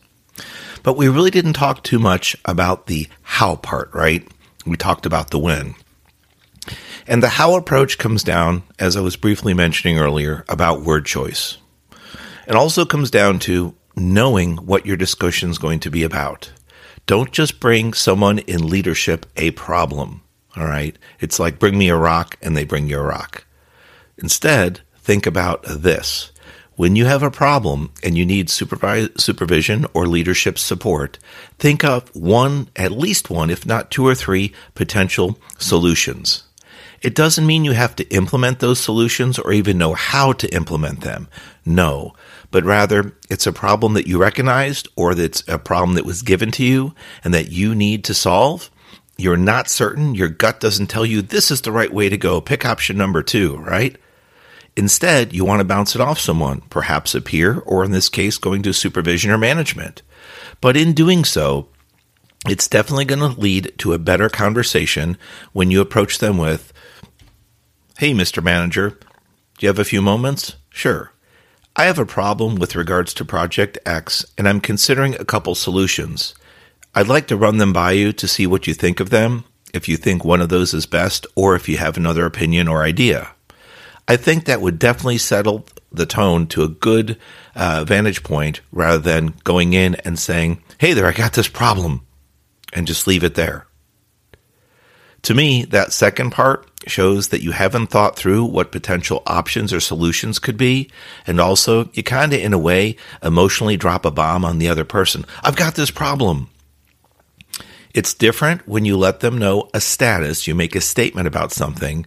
But 0.84 0.98
we 0.98 1.08
really 1.08 1.32
didn't 1.32 1.54
talk 1.54 1.84
too 1.84 2.00
much 2.00 2.36
about 2.46 2.88
the 2.88 3.08
how 3.22 3.56
part, 3.56 3.94
right? 3.94 4.28
We 4.66 4.78
talked 4.78 5.06
about 5.06 5.32
the 5.32 5.40
when. 5.40 5.76
And 7.08 7.24
the 7.24 7.30
how 7.30 7.56
approach 7.56 7.98
comes 7.98 8.24
down, 8.24 8.64
as 8.80 8.96
I 8.96 9.02
was 9.02 9.16
briefly 9.16 9.54
mentioning 9.54 9.98
earlier, 9.98 10.46
about 10.48 10.82
word 10.82 11.06
choice. 11.06 11.58
It 12.48 12.56
also 12.56 12.86
comes 12.86 13.10
down 13.10 13.40
to 13.40 13.76
knowing 13.96 14.58
what 14.58 14.86
your 14.86 14.98
discussion 14.98 15.50
is 15.50 15.58
going 15.58 15.80
to 15.82 15.90
be 15.90 16.04
about. 16.04 16.52
Don't 17.06 17.32
just 17.32 17.60
bring 17.60 17.94
someone 17.94 18.40
in 18.40 18.70
leadership 18.70 19.26
a 19.36 19.52
problem. 19.52 20.22
All 20.56 20.66
right. 20.66 20.98
It's 21.20 21.40
like 21.40 21.60
bring 21.60 21.78
me 21.78 21.90
a 21.90 21.96
rock 21.96 22.38
and 22.42 22.56
they 22.56 22.66
bring 22.66 22.88
you 22.88 23.00
a 23.00 23.04
rock. 23.04 23.46
Instead, 24.18 24.82
think 24.98 25.26
about 25.26 25.64
this. 25.68 26.31
When 26.82 26.96
you 26.96 27.06
have 27.06 27.22
a 27.22 27.30
problem 27.30 27.92
and 28.02 28.18
you 28.18 28.26
need 28.26 28.50
supervision 28.50 29.86
or 29.94 30.08
leadership 30.08 30.58
support, 30.58 31.20
think 31.60 31.84
of 31.84 32.10
one, 32.16 32.70
at 32.76 32.92
least 32.92 33.30
one, 33.30 33.52
if 33.52 33.68
not 33.68 33.92
two 33.92 34.08
or 34.08 34.16
three 34.16 34.52
potential 34.74 35.38
solutions. 35.60 36.42
It 37.04 37.14
doesn't 37.14 37.46
mean 37.46 37.66
you 37.66 37.74
have 37.74 37.96
to 37.98 38.10
implement 38.10 38.62
those 38.62 38.80
solutions 38.80 39.38
or 39.38 39.54
even 39.54 39.78
know 39.78 39.94
how 39.94 40.34
to 40.34 40.52
implement 40.56 41.02
them. 41.02 41.28
No, 41.64 42.16
but 42.50 42.66
rather 42.66 43.16
it's 43.30 43.46
a 43.46 43.54
problem 43.54 43.94
that 43.94 44.08
you 44.08 44.20
recognized 44.20 44.88
or 44.96 45.14
that's 45.14 45.48
a 45.48 45.60
problem 45.60 45.94
that 45.94 46.04
was 46.04 46.24
given 46.24 46.50
to 46.54 46.64
you 46.64 46.96
and 47.24 47.32
that 47.32 47.52
you 47.52 47.76
need 47.76 48.04
to 48.06 48.16
solve. 48.16 48.72
You're 49.18 49.38
not 49.38 49.70
certain. 49.70 50.16
Your 50.16 50.30
gut 50.30 50.60
doesn't 50.60 50.88
tell 50.88 51.06
you 51.06 51.22
this 51.22 51.52
is 51.52 51.62
the 51.62 51.72
right 51.72 51.94
way 51.94 52.10
to 52.10 52.18
go. 52.18 52.42
Pick 52.42 52.66
option 52.66 52.98
number 52.98 53.22
two, 53.22 53.58
right? 53.58 53.98
Instead, 54.78 55.34
you 55.34 55.44
want 55.44 55.60
to 55.60 55.66
bounce 55.66 55.96
it 55.96 56.02
off 56.02 56.20
someone, 56.20 56.62
perhaps 56.70 57.14
a 57.14 57.22
peer, 57.22 57.60
or 57.60 57.84
in 57.84 57.92
this 57.92 58.10
case, 58.10 58.38
going 58.38 58.64
to 58.64 58.74
supervision 58.74 59.32
or 59.32 59.38
management. 59.38 60.02
But 60.62 60.78
in 60.78 60.94
doing 60.94 61.26
so, 61.26 61.68
it's 62.48 62.68
definitely 62.68 63.06
going 63.06 63.20
to 63.20 63.40
lead 63.40 63.74
to 63.80 63.94
a 63.94 64.00
better 64.00 64.30
conversation 64.30 65.18
when 65.54 65.72
you 65.72 65.82
approach 65.82 66.20
them 66.20 66.38
with, 66.38 66.72
Hey, 67.98 68.14
Mr. 68.14 68.44
Manager, 68.44 68.92
do 68.92 68.98
you 69.60 69.68
have 69.68 69.80
a 69.80 69.86
few 69.86 70.02
moments? 70.02 70.56
Sure. 70.70 71.12
I 71.76 71.86
have 71.86 72.00
a 72.00 72.06
problem 72.06 72.56
with 72.56 72.76
regards 72.76 73.14
to 73.14 73.26
Project 73.26 73.78
X, 73.86 74.26
and 74.38 74.48
I'm 74.48 74.60
considering 74.60 75.16
a 75.16 75.26
couple 75.26 75.54
solutions. 75.54 76.34
I'd 76.96 77.08
like 77.08 77.28
to 77.28 77.38
run 77.38 77.58
them 77.58 77.72
by 77.72 77.92
you 77.92 78.12
to 78.14 78.28
see 78.28 78.48
what 78.48 78.68
you 78.68 78.74
think 78.74 79.00
of 79.00 79.10
them, 79.10 79.46
if 79.74 79.88
you 79.88 79.98
think 79.98 80.26
one 80.26 80.42
of 80.42 80.50
those 80.50 80.74
is 80.74 80.86
best, 80.86 81.28
or 81.36 81.56
if 81.56 81.70
you 81.70 81.78
have 81.78 81.96
another 81.96 82.26
opinion 82.26 82.68
or 82.68 82.84
idea. 82.84 83.30
I 84.08 84.18
think 84.18 84.46
that 84.46 84.62
would 84.62 84.80
definitely 84.80 85.18
settle 85.18 85.66
the 85.92 86.06
tone 86.06 86.48
to 86.48 86.64
a 86.64 86.70
good 86.70 87.18
uh, 87.56 87.84
vantage 87.86 88.24
point 88.24 88.62
rather 88.72 88.98
than 88.98 89.36
going 89.44 89.74
in 89.74 89.96
and 89.96 90.18
saying, 90.18 90.62
hey 90.78 90.94
there, 90.94 91.06
I 91.06 91.12
got 91.12 91.34
this 91.34 91.48
problem, 91.48 92.06
and 92.74 92.88
just 92.88 93.08
leave 93.08 93.24
it 93.24 93.36
there. 93.36 93.68
To 95.24 95.36
me, 95.36 95.66
that 95.66 95.94
second 95.94 96.32
part 96.32 96.68
shows 96.88 97.28
that 97.28 97.44
you 97.44 97.52
haven't 97.52 97.88
thought 97.88 98.16
through 98.16 98.46
what 98.46 98.72
potential 98.72 99.22
options 99.28 99.72
or 99.72 99.80
solutions 99.80 100.40
could 100.40 100.58
be. 100.58 100.90
And 101.28 101.40
also, 101.40 101.90
you 101.94 102.02
kind 102.02 102.34
of, 102.34 102.40
in 102.40 102.54
a 102.54 102.58
way, 102.58 102.96
emotionally 103.22 103.78
drop 103.78 104.04
a 104.04 104.12
bomb 104.12 104.44
on 104.44 104.58
the 104.58 104.68
other 104.68 104.86
person. 104.86 105.26
I've 105.44 105.56
got 105.56 105.76
this 105.76 105.92
problem. 105.92 106.50
It's 107.94 108.14
different 108.14 108.68
when 108.68 108.86
you 108.86 108.98
let 108.98 109.20
them 109.20 109.38
know 109.38 109.70
a 109.74 109.82
status, 109.82 110.48
you 110.48 110.56
make 110.56 110.76
a 110.76 110.82
statement 110.82 111.28
about 111.28 111.52
something, 111.52 112.06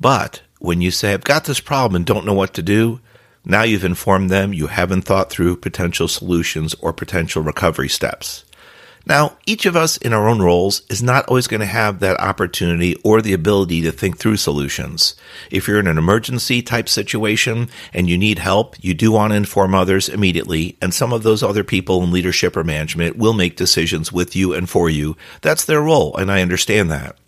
but 0.00 0.40
when 0.64 0.80
you 0.80 0.90
say, 0.90 1.12
I've 1.12 1.24
got 1.24 1.44
this 1.44 1.60
problem 1.60 1.94
and 1.94 2.06
don't 2.06 2.24
know 2.24 2.32
what 2.32 2.54
to 2.54 2.62
do, 2.62 3.00
now 3.44 3.62
you've 3.62 3.84
informed 3.84 4.30
them 4.30 4.54
you 4.54 4.68
haven't 4.68 5.02
thought 5.02 5.28
through 5.28 5.56
potential 5.56 6.08
solutions 6.08 6.74
or 6.80 6.92
potential 6.92 7.42
recovery 7.42 7.90
steps. 7.90 8.44
Now, 9.06 9.36
each 9.44 9.66
of 9.66 9.76
us 9.76 9.98
in 9.98 10.14
our 10.14 10.26
own 10.26 10.40
roles 10.40 10.80
is 10.88 11.02
not 11.02 11.28
always 11.28 11.46
going 11.46 11.60
to 11.60 11.66
have 11.66 12.00
that 12.00 12.18
opportunity 12.18 12.94
or 13.04 13.20
the 13.20 13.34
ability 13.34 13.82
to 13.82 13.92
think 13.92 14.16
through 14.16 14.38
solutions. 14.38 15.14
If 15.50 15.68
you're 15.68 15.78
in 15.78 15.86
an 15.86 15.98
emergency 15.98 16.62
type 16.62 16.88
situation 16.88 17.68
and 17.92 18.08
you 18.08 18.16
need 18.16 18.38
help, 18.38 18.82
you 18.82 18.94
do 18.94 19.12
want 19.12 19.32
to 19.32 19.36
inform 19.36 19.74
others 19.74 20.08
immediately, 20.08 20.78
and 20.80 20.94
some 20.94 21.12
of 21.12 21.22
those 21.22 21.42
other 21.42 21.64
people 21.64 22.02
in 22.02 22.10
leadership 22.10 22.56
or 22.56 22.64
management 22.64 23.18
will 23.18 23.34
make 23.34 23.56
decisions 23.56 24.10
with 24.10 24.34
you 24.34 24.54
and 24.54 24.70
for 24.70 24.88
you. 24.88 25.18
That's 25.42 25.66
their 25.66 25.82
role, 25.82 26.16
and 26.16 26.32
I 26.32 26.40
understand 26.40 26.90
that. 26.90 27.18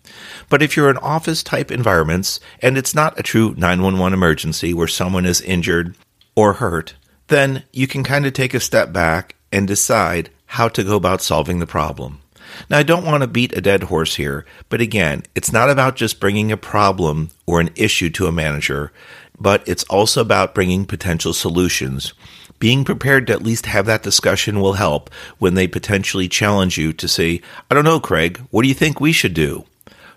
But 0.49 0.61
if 0.61 0.75
you're 0.75 0.89
in 0.89 0.97
office 0.97 1.43
type 1.43 1.71
environments 1.71 2.39
and 2.61 2.77
it's 2.77 2.95
not 2.95 3.19
a 3.19 3.23
true 3.23 3.53
911 3.57 4.13
emergency 4.13 4.73
where 4.73 4.87
someone 4.87 5.25
is 5.25 5.41
injured 5.41 5.95
or 6.35 6.53
hurt, 6.53 6.95
then 7.27 7.63
you 7.73 7.87
can 7.87 8.03
kind 8.03 8.25
of 8.25 8.33
take 8.33 8.53
a 8.53 8.59
step 8.59 8.93
back 8.93 9.35
and 9.51 9.67
decide 9.67 10.29
how 10.45 10.69
to 10.69 10.83
go 10.83 10.95
about 10.95 11.21
solving 11.21 11.59
the 11.59 11.67
problem. 11.67 12.21
Now, 12.69 12.77
I 12.77 12.83
don't 12.83 13.05
want 13.05 13.21
to 13.21 13.27
beat 13.27 13.57
a 13.57 13.61
dead 13.61 13.83
horse 13.83 14.15
here, 14.15 14.45
but 14.69 14.79
again, 14.79 15.23
it's 15.35 15.51
not 15.51 15.69
about 15.69 15.97
just 15.97 16.19
bringing 16.19 16.51
a 16.51 16.57
problem 16.57 17.31
or 17.45 17.59
an 17.59 17.71
issue 17.75 18.09
to 18.11 18.27
a 18.27 18.31
manager, 18.31 18.93
but 19.39 19.67
it's 19.67 19.83
also 19.85 20.21
about 20.21 20.55
bringing 20.55 20.85
potential 20.85 21.33
solutions. 21.33 22.13
Being 22.59 22.85
prepared 22.85 23.27
to 23.27 23.33
at 23.33 23.43
least 23.43 23.67
have 23.67 23.85
that 23.85 24.01
discussion 24.01 24.59
will 24.59 24.73
help 24.73 25.13
when 25.37 25.53
they 25.53 25.67
potentially 25.67 26.27
challenge 26.27 26.77
you 26.77 26.93
to 26.93 27.07
say, 27.07 27.41
I 27.69 27.75
don't 27.75 27.83
know, 27.83 27.99
Craig, 27.99 28.41
what 28.49 28.63
do 28.63 28.67
you 28.67 28.73
think 28.73 28.99
we 28.99 29.11
should 29.11 29.33
do? 29.33 29.65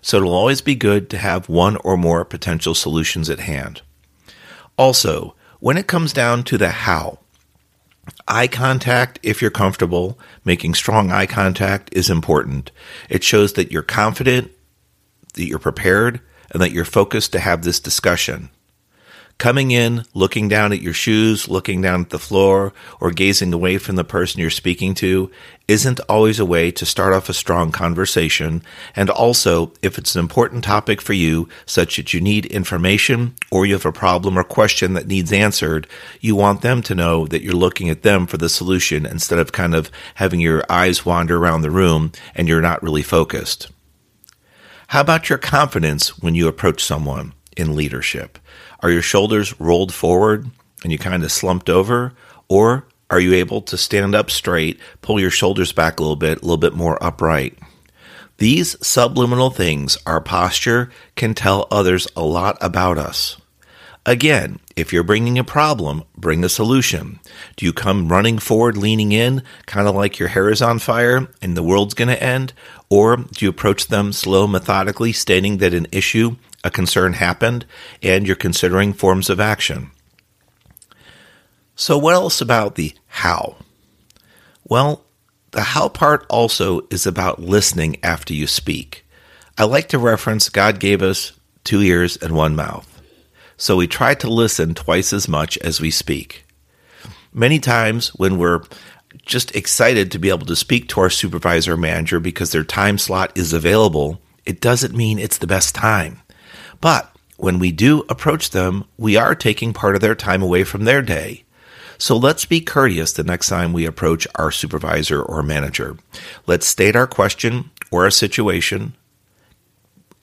So 0.01 0.17
it'll 0.17 0.33
always 0.33 0.61
be 0.61 0.75
good 0.75 1.09
to 1.09 1.17
have 1.17 1.49
one 1.49 1.77
or 1.77 1.97
more 1.97 2.25
potential 2.25 2.73
solutions 2.73 3.29
at 3.29 3.39
hand. 3.39 3.81
Also, 4.77 5.35
when 5.59 5.77
it 5.77 5.87
comes 5.87 6.11
down 6.11 6.43
to 6.43 6.57
the 6.57 6.69
how, 6.69 7.19
eye 8.27 8.47
contact, 8.47 9.19
if 9.21 9.41
you're 9.41 9.51
comfortable, 9.51 10.19
making 10.43 10.73
strong 10.73 11.11
eye 11.11 11.27
contact 11.27 11.89
is 11.93 12.09
important. 12.09 12.71
It 13.09 13.23
shows 13.23 13.53
that 13.53 13.71
you're 13.71 13.83
confident, 13.83 14.51
that 15.33 15.45
you're 15.45 15.59
prepared, 15.59 16.19
and 16.51 16.61
that 16.61 16.71
you're 16.71 16.85
focused 16.85 17.31
to 17.33 17.39
have 17.39 17.63
this 17.63 17.79
discussion. 17.79 18.49
Coming 19.41 19.71
in, 19.71 20.05
looking 20.13 20.49
down 20.49 20.71
at 20.71 20.83
your 20.83 20.93
shoes, 20.93 21.49
looking 21.49 21.81
down 21.81 22.01
at 22.01 22.11
the 22.11 22.19
floor, 22.19 22.73
or 22.99 23.09
gazing 23.09 23.51
away 23.51 23.79
from 23.79 23.95
the 23.95 24.03
person 24.03 24.39
you're 24.39 24.51
speaking 24.51 24.93
to 24.93 25.31
isn't 25.67 25.99
always 26.01 26.39
a 26.39 26.45
way 26.45 26.69
to 26.69 26.85
start 26.85 27.11
off 27.11 27.27
a 27.27 27.33
strong 27.33 27.71
conversation. 27.71 28.61
And 28.95 29.09
also, 29.09 29.73
if 29.81 29.97
it's 29.97 30.13
an 30.13 30.19
important 30.19 30.63
topic 30.63 31.01
for 31.01 31.13
you, 31.13 31.49
such 31.65 31.97
that 31.97 32.13
you 32.13 32.21
need 32.21 32.45
information 32.45 33.33
or 33.49 33.65
you 33.65 33.73
have 33.73 33.83
a 33.87 33.91
problem 33.91 34.37
or 34.37 34.43
question 34.43 34.93
that 34.93 35.07
needs 35.07 35.33
answered, 35.33 35.87
you 36.19 36.35
want 36.35 36.61
them 36.61 36.83
to 36.83 36.93
know 36.93 37.25
that 37.25 37.41
you're 37.41 37.53
looking 37.53 37.89
at 37.89 38.03
them 38.03 38.27
for 38.27 38.37
the 38.37 38.47
solution 38.47 39.07
instead 39.07 39.39
of 39.39 39.51
kind 39.51 39.73
of 39.73 39.89
having 40.13 40.39
your 40.39 40.63
eyes 40.69 41.03
wander 41.03 41.37
around 41.37 41.63
the 41.63 41.71
room 41.71 42.11
and 42.35 42.47
you're 42.47 42.61
not 42.61 42.83
really 42.83 43.01
focused. 43.01 43.71
How 44.89 45.01
about 45.01 45.29
your 45.29 45.39
confidence 45.39 46.19
when 46.19 46.35
you 46.35 46.47
approach 46.47 46.83
someone 46.83 47.33
in 47.57 47.75
leadership? 47.75 48.37
Are 48.81 48.91
your 48.91 49.01
shoulders 49.01 49.59
rolled 49.59 49.93
forward 49.93 50.49
and 50.83 50.91
you 50.91 50.97
kind 50.97 51.23
of 51.23 51.31
slumped 51.31 51.69
over? 51.69 52.13
Or 52.47 52.87
are 53.09 53.19
you 53.19 53.33
able 53.33 53.61
to 53.63 53.77
stand 53.77 54.15
up 54.15 54.31
straight, 54.31 54.79
pull 55.01 55.19
your 55.19 55.29
shoulders 55.29 55.71
back 55.71 55.99
a 55.99 56.01
little 56.01 56.15
bit, 56.15 56.39
a 56.39 56.41
little 56.41 56.57
bit 56.57 56.73
more 56.73 57.01
upright? 57.03 57.57
These 58.37 58.75
subliminal 58.85 59.51
things, 59.51 59.97
our 60.05 60.19
posture, 60.19 60.89
can 61.15 61.35
tell 61.35 61.67
others 61.69 62.07
a 62.15 62.23
lot 62.23 62.57
about 62.59 62.97
us. 62.97 63.37
Again, 64.03 64.59
if 64.75 64.91
you're 64.91 65.03
bringing 65.03 65.37
a 65.37 65.43
problem, 65.43 66.03
bring 66.17 66.43
a 66.43 66.49
solution. 66.49 67.19
Do 67.55 67.67
you 67.67 67.73
come 67.73 68.09
running 68.09 68.39
forward, 68.39 68.75
leaning 68.75 69.11
in, 69.11 69.43
kind 69.67 69.87
of 69.87 69.93
like 69.93 70.17
your 70.17 70.29
hair 70.29 70.49
is 70.49 70.59
on 70.59 70.79
fire 70.79 71.27
and 71.39 71.55
the 71.55 71.61
world's 71.61 71.93
going 71.93 72.07
to 72.07 72.23
end? 72.23 72.53
Or 72.89 73.17
do 73.17 73.45
you 73.45 73.49
approach 73.49 73.87
them 73.87 74.11
slow, 74.11 74.47
methodically, 74.47 75.11
stating 75.11 75.57
that 75.57 75.75
an 75.75 75.85
issue, 75.91 76.37
a 76.63 76.71
concern 76.71 77.13
happened, 77.13 77.65
and 78.01 78.25
you're 78.25 78.35
considering 78.35 78.93
forms 78.93 79.29
of 79.29 79.39
action? 79.39 79.91
So, 81.75 81.97
what 81.97 82.13
else 82.13 82.41
about 82.41 82.75
the 82.75 82.93
how? 83.07 83.55
Well, 84.63 85.03
the 85.51 85.61
how 85.61 85.89
part 85.89 86.25
also 86.29 86.81
is 86.89 87.05
about 87.05 87.41
listening 87.41 87.97
after 88.03 88.33
you 88.33 88.47
speak. 88.47 89.05
I 89.57 89.65
like 89.65 89.89
to 89.89 89.99
reference 89.99 90.49
God 90.49 90.79
gave 90.79 91.01
us 91.01 91.33
two 91.63 91.81
ears 91.81 92.17
and 92.17 92.35
one 92.35 92.55
mouth 92.55 92.91
so 93.61 93.75
we 93.75 93.85
try 93.85 94.15
to 94.15 94.27
listen 94.27 94.73
twice 94.73 95.13
as 95.13 95.27
much 95.27 95.55
as 95.59 95.79
we 95.79 95.91
speak. 95.91 96.45
Many 97.31 97.59
times 97.59 98.07
when 98.15 98.39
we're 98.39 98.63
just 99.23 99.55
excited 99.55 100.11
to 100.11 100.17
be 100.17 100.29
able 100.29 100.47
to 100.47 100.55
speak 100.55 100.89
to 100.89 101.01
our 101.01 101.11
supervisor 101.11 101.73
or 101.73 101.77
manager 101.77 102.19
because 102.19 102.51
their 102.51 102.63
time 102.63 102.97
slot 102.97 103.31
is 103.35 103.53
available, 103.53 104.19
it 104.47 104.61
doesn't 104.61 104.95
mean 104.95 105.19
it's 105.19 105.37
the 105.37 105.45
best 105.45 105.75
time. 105.75 106.21
But 106.81 107.15
when 107.37 107.59
we 107.59 107.71
do 107.71 108.03
approach 108.09 108.49
them, 108.49 108.85
we 108.97 109.15
are 109.15 109.35
taking 109.35 109.73
part 109.73 109.95
of 109.95 110.01
their 110.01 110.15
time 110.15 110.41
away 110.41 110.63
from 110.63 110.83
their 110.83 111.01
day. 111.01 111.43
So 111.97 112.17
let's 112.17 112.45
be 112.45 112.61
courteous 112.61 113.13
the 113.13 113.23
next 113.23 113.47
time 113.47 113.73
we 113.73 113.85
approach 113.85 114.27
our 114.35 114.51
supervisor 114.51 115.21
or 115.21 115.43
manager. 115.43 115.97
Let's 116.47 116.67
state 116.67 116.95
our 116.95 117.07
question 117.07 117.69
or 117.91 118.05
our 118.05 118.11
situation 118.11 118.95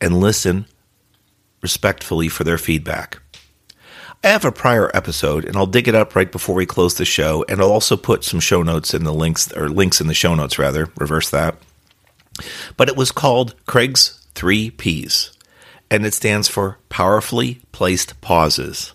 and 0.01 0.19
listen 0.19 0.67
respectfully 1.63 2.29
for 2.29 2.45
their 2.45 2.59
feedback. 2.59 3.21
I 4.25 4.29
have 4.29 4.45
a 4.45 4.51
prior 4.51 4.91
episode, 4.95 5.45
and 5.45 5.57
I'll 5.57 5.67
dig 5.67 5.87
it 5.87 5.95
up 5.95 6.17
right 6.17 6.31
before 6.31 6.57
we 6.57 6.67
close 6.67 6.95
the 6.95 7.05
show, 7.05 7.45
and 7.49 7.61
I'll 7.61 7.71
also 7.71 7.97
put 7.97 8.25
some 8.25 8.41
show 8.41 8.65
notes 8.65 8.93
in 8.93 9.05
the 9.05 9.13
links, 9.13 9.53
or 9.53 9.69
links 9.69 10.01
in 10.01 10.09
the 10.09 10.15
show 10.15 10.35
notes, 10.35 10.59
rather, 10.59 10.91
reverse 10.97 11.31
that. 11.31 11.57
But 12.77 12.89
it 12.89 12.97
was 12.97 13.13
called 13.13 13.55
Craig's 13.67 14.27
Three 14.35 14.71
P's, 14.71 15.31
and 15.91 16.05
it 16.07 16.15
stands 16.15 16.49
for 16.49 16.79
Powerfully 16.89 17.61
Placed 17.73 18.21
Pauses 18.21 18.93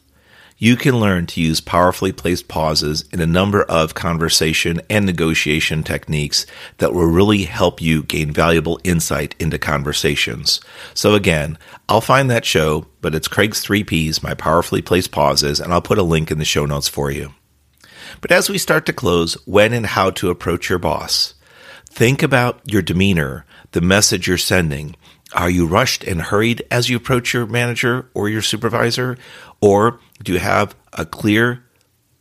you 0.64 0.78
can 0.78 0.98
learn 0.98 1.26
to 1.26 1.42
use 1.42 1.60
powerfully 1.60 2.14
placed 2.14 2.48
pauses 2.48 3.04
in 3.12 3.20
a 3.20 3.26
number 3.26 3.64
of 3.64 3.96
conversation 3.96 4.80
and 4.90 5.06
negotiation 5.06 5.84
techniques 5.84 6.46
that 6.78 6.94
will 6.94 7.06
really 7.06 7.44
help 7.44 7.82
you 7.82 8.02
gain 8.02 8.32
valuable 8.32 8.80
insight 8.86 9.36
into 9.40 9.58
conversations. 9.58 10.62
So 10.94 11.16
again, 11.16 11.58
I'll 11.90 12.00
find 12.00 12.32
that 12.32 12.46
show, 12.46 12.88
but 13.02 13.14
it's 13.14 13.28
Craig's 13.28 13.60
3 13.60 13.84
Ps, 13.84 14.24
my 14.24 14.36
powerfully 14.36 14.82
placed 14.82 15.12
pauses, 15.12 15.60
and 15.60 15.74
I'll 15.74 15.82
put 15.82 15.98
a 15.98 16.04
link 16.04 16.32
in 16.32 16.38
the 16.38 16.46
show 16.46 16.66
notes 16.66 16.88
for 16.88 17.12
you. 17.12 17.34
But 18.22 18.32
as 18.32 18.50
we 18.50 18.58
start 18.58 18.86
to 18.86 18.94
close, 18.94 19.34
when 19.46 19.74
and 19.74 19.86
how 19.86 20.12
to 20.12 20.30
approach 20.30 20.70
your 20.70 20.80
boss, 20.80 21.34
think 21.90 22.24
about 22.24 22.62
your 22.64 22.82
demeanor, 22.82 23.46
the 23.74 23.82
message 23.82 24.28
you're 24.28 24.38
sending, 24.38 24.96
are 25.34 25.50
you 25.50 25.68
rushed 25.68 26.04
and 26.04 26.22
hurried 26.22 26.64
as 26.72 26.90
you 26.90 26.98
approach 26.98 27.34
your 27.34 27.46
manager 27.46 28.10
or 28.14 28.30
your 28.30 28.42
supervisor? 28.42 29.18
Or 29.62 30.00
do 30.24 30.34
you 30.34 30.40
have 30.40 30.76
a 30.94 31.06
clear, 31.06 31.66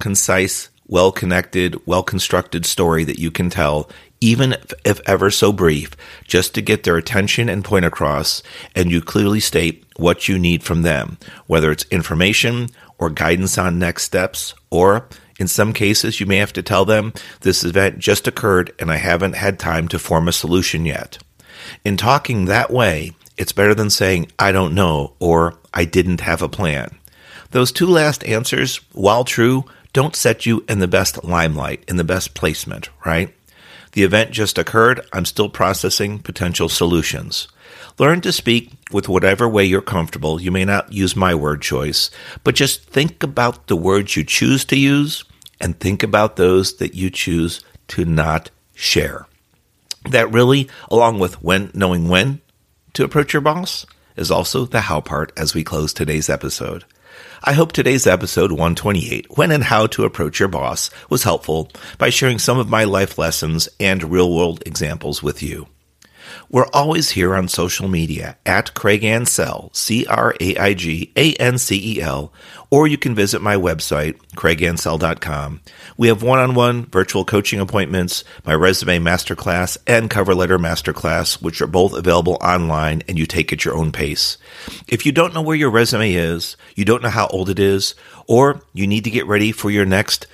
concise, 0.01 0.71
well 0.87 1.13
connected, 1.13 1.81
well 1.87 2.03
constructed 2.03 2.67
story 2.67 3.05
that 3.05 3.19
you 3.19 3.31
can 3.31 3.51
tell, 3.51 3.89
even 4.21 4.53
if, 4.53 4.73
if, 4.85 5.01
ever 5.07 5.31
so 5.31 5.53
brief, 5.53 5.97
just 6.27 6.55
to 6.55 6.63
get 6.63 6.85
their 6.85 6.97
attention 6.97 7.49
and 7.49 7.65
point 7.65 7.85
across, 7.85 8.43
and 8.75 8.91
you 8.91 9.01
clearly 9.01 9.41
state 9.41 9.85
what 9.97 10.29
you 10.29 10.39
need 10.39 10.63
from 10.63 10.83
them, 10.83 11.19
whether 11.47 11.71
it's 11.71 11.85
information 11.91 12.69
or 12.99 13.11
guidance 13.11 13.59
on 13.59 13.79
next 13.79 14.05
steps, 14.05 14.55
or 14.71 15.09
in 15.39 15.49
some 15.49 15.73
cases, 15.73 16.21
you 16.21 16.27
may 16.27 16.37
have 16.37 16.53
to 16.53 16.63
tell 16.63 16.85
them 16.85 17.13
this 17.41 17.65
event 17.65 17.99
just 17.99 18.29
occurred 18.29 18.73
and 18.79 18.93
I 18.93 18.97
haven't 18.97 19.35
had 19.35 19.59
time 19.59 19.89
to 19.89 19.99
form 19.99 20.29
a 20.29 20.33
solution 20.33 20.87
yet. 20.87 21.19
In 21.85 21.97
talking 21.97 22.45
that 22.45 22.71
way, 22.71 23.13
it's 23.37 23.53
better 23.53 23.75
than 23.75 23.91
saying, 23.91 24.31
I 24.39 24.53
don't 24.53 24.75
know, 24.75 25.15
or 25.19 25.59
I 25.73 25.85
didn't 25.85 26.21
have 26.21 26.43
a 26.43 26.49
plan. 26.49 26.99
Those 27.51 27.73
two 27.73 27.87
last 27.87 28.25
answers, 28.25 28.77
while 28.93 29.25
true, 29.25 29.65
don't 29.93 30.17
set 30.17 30.47
you 30.47 30.65
in 30.69 30.79
the 30.79 30.89
best 30.89 31.23
limelight, 31.25 31.85
in 31.89 31.97
the 31.97 32.05
best 32.05 32.35
placement, 32.35 32.89
right? 33.05 33.35
The 33.93 34.05
event 34.05 34.31
just 34.31 34.59
occurred. 34.59 35.07
I'm 35.13 35.27
still 35.27 35.51
processing 35.51 36.19
potential 36.19 36.69
solutions. 36.69 37.49
Learn 37.99 38.23
to 38.23 38.33
speak 38.33 38.73
with 38.91 39.09
whatever 39.09 39.49
way 39.49 39.65
you're 39.65 39.83
comfortable. 39.83 40.41
You 40.41 40.51
may 40.51 40.65
not 40.65 40.93
use 40.93 41.15
my 41.15 41.35
word 41.35 41.61
choice, 41.61 42.11
but 42.43 42.55
just 42.55 42.85
think 42.85 43.23
about 43.23 43.67
the 43.67 43.77
words 43.77 44.17
you 44.17 44.25
choose 44.25 44.65
to 44.67 44.79
use 44.79 45.25
and 45.61 45.79
think 45.79 46.03
about 46.03 46.37
those 46.37 46.77
that 46.77 46.95
you 46.95 47.11
choose 47.11 47.63
to 47.89 48.07
not 48.07 48.51
share 48.75 49.27
that 50.11 50.33
really, 50.33 50.69
along 50.91 51.19
with 51.19 51.43
when 51.43 51.71
knowing 51.75 52.09
when 52.09 52.41
to 52.95 53.05
approach 53.05 53.33
your 53.33 53.43
boss, 53.43 53.87
is 54.17 54.31
also 54.31 54.67
the 54.67 54.83
how 54.83 55.01
part 55.01 55.33
as 55.37 55.55
we 55.55 55.65
close 55.65 55.93
today's 55.93 56.29
episode. 56.29 56.85
I 57.45 57.55
hope 57.55 57.73
today's 57.73 58.07
episode 58.07 58.53
128, 58.53 59.37
When 59.37 59.51
and 59.51 59.65
How 59.65 59.87
to 59.89 60.05
Approach 60.05 60.39
Your 60.39 60.49
Boss, 60.49 60.91
was 61.11 61.25
helpful 61.25 61.71
by 61.99 62.11
sharing 62.11 62.39
some 62.39 62.59
of 62.59 62.69
my 62.69 62.85
life 62.85 63.19
lessons 63.19 63.69
and 63.81 64.05
real 64.05 64.33
world 64.33 64.63
examples 64.65 65.23
with 65.23 65.43
you. 65.43 65.67
We're 66.49 66.69
always 66.73 67.11
here 67.11 67.35
on 67.35 67.49
social 67.49 67.89
media 67.89 68.37
at 68.45 68.75
Craig 68.75 69.03
Ancel, 69.03 69.75
C 69.75 70.07
R 70.07 70.35
A 70.41 70.57
I 70.57 70.75
G 70.75 71.13
A 71.17 71.35
N 71.35 71.59
C 71.59 71.97
E 71.97 72.03
L, 72.03 72.33
or 72.71 72.87
you 72.87 72.99
can 72.99 73.15
visit 73.15 73.43
my 73.43 73.57
website, 73.57 74.19
craigancel.com. 74.37 75.61
We 75.97 76.09
have 76.09 76.23
one 76.23 76.39
on 76.39 76.55
one 76.55 76.87
virtual 76.87 77.25
coaching 77.25 77.61
appointments, 77.61 78.25
my 78.45 78.55
resume 78.55 78.99
masterclass, 78.99 79.77
and 79.87 80.11
cover 80.11 80.35
letter 80.35 80.59
masterclass, 80.59 81.43
which 81.43 81.61
are 81.61 81.67
both 81.67 81.93
available 81.95 82.39
online 82.43 83.03
and 83.09 83.19
you 83.19 83.27
take 83.27 83.53
at 83.53 83.65
your 83.65 83.77
own 83.77 83.93
pace. 83.93 84.39
If 84.89 85.05
you 85.07 85.13
don't 85.13 85.35
know 85.35 85.43
where 85.43 85.57
your 85.57 85.71
resume 85.71 86.13
is, 86.13 86.57
you 86.75 86.85
don't 86.85 87.03
know 87.03 87.11
how 87.11 87.27
old 87.29 87.49
it 87.51 87.59
is, 87.59 87.95
or 88.27 88.63
you 88.73 88.87
need 88.87 89.05
to 89.05 89.11
get 89.11 89.27
ready 89.27 89.53
for 89.53 89.71
your 89.71 89.85
next 89.87 90.27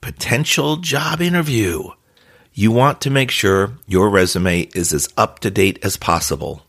potential 0.00 0.76
job 0.76 1.20
interview, 1.20 1.90
you 2.58 2.72
want 2.72 3.02
to 3.02 3.10
make 3.10 3.30
sure 3.30 3.72
your 3.86 4.08
resume 4.08 4.62
is 4.74 4.90
as 4.94 5.10
up 5.18 5.40
to 5.40 5.50
date 5.50 5.78
as 5.82 5.98
possible. 5.98 6.62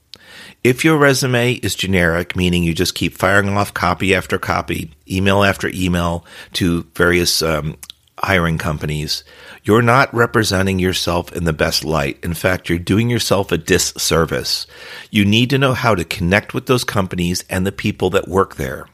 If 0.62 0.84
your 0.84 0.98
resume 0.98 1.54
is 1.54 1.76
generic, 1.76 2.36
meaning 2.36 2.64
you 2.64 2.74
just 2.74 2.94
keep 2.94 3.18
firing 3.18 3.48
off 3.48 3.74
copy 3.74 4.14
after 4.14 4.38
copy, 4.38 4.92
email 5.10 5.46
after 5.46 5.72
email 5.74 6.26
to 6.54 6.84
various 6.94 7.42
um, 7.42 7.78
hiring 8.20 8.58
companies, 8.58 9.24
you're 9.64 9.82
not 9.82 10.14
representing 10.14 10.78
yourself 10.78 11.32
in 11.32 11.46
the 11.46 11.54
best 11.54 11.86
light. 11.86 12.20
In 12.22 12.34
fact, 12.34 12.68
you're 12.68 12.80
doing 12.80 13.10
yourself 13.10 13.54
a 13.54 13.58
disservice. 13.58 14.68
You 15.10 15.24
need 15.24 15.50
to 15.52 15.58
know 15.58 15.74
how 15.74 15.96
to 15.96 16.04
connect 16.04 16.54
with 16.54 16.66
those 16.66 16.84
companies 16.84 17.46
and 17.50 17.66
the 17.66 17.72
people 17.72 18.10
that 18.10 18.28
work 18.28 18.58
there. 18.58 18.88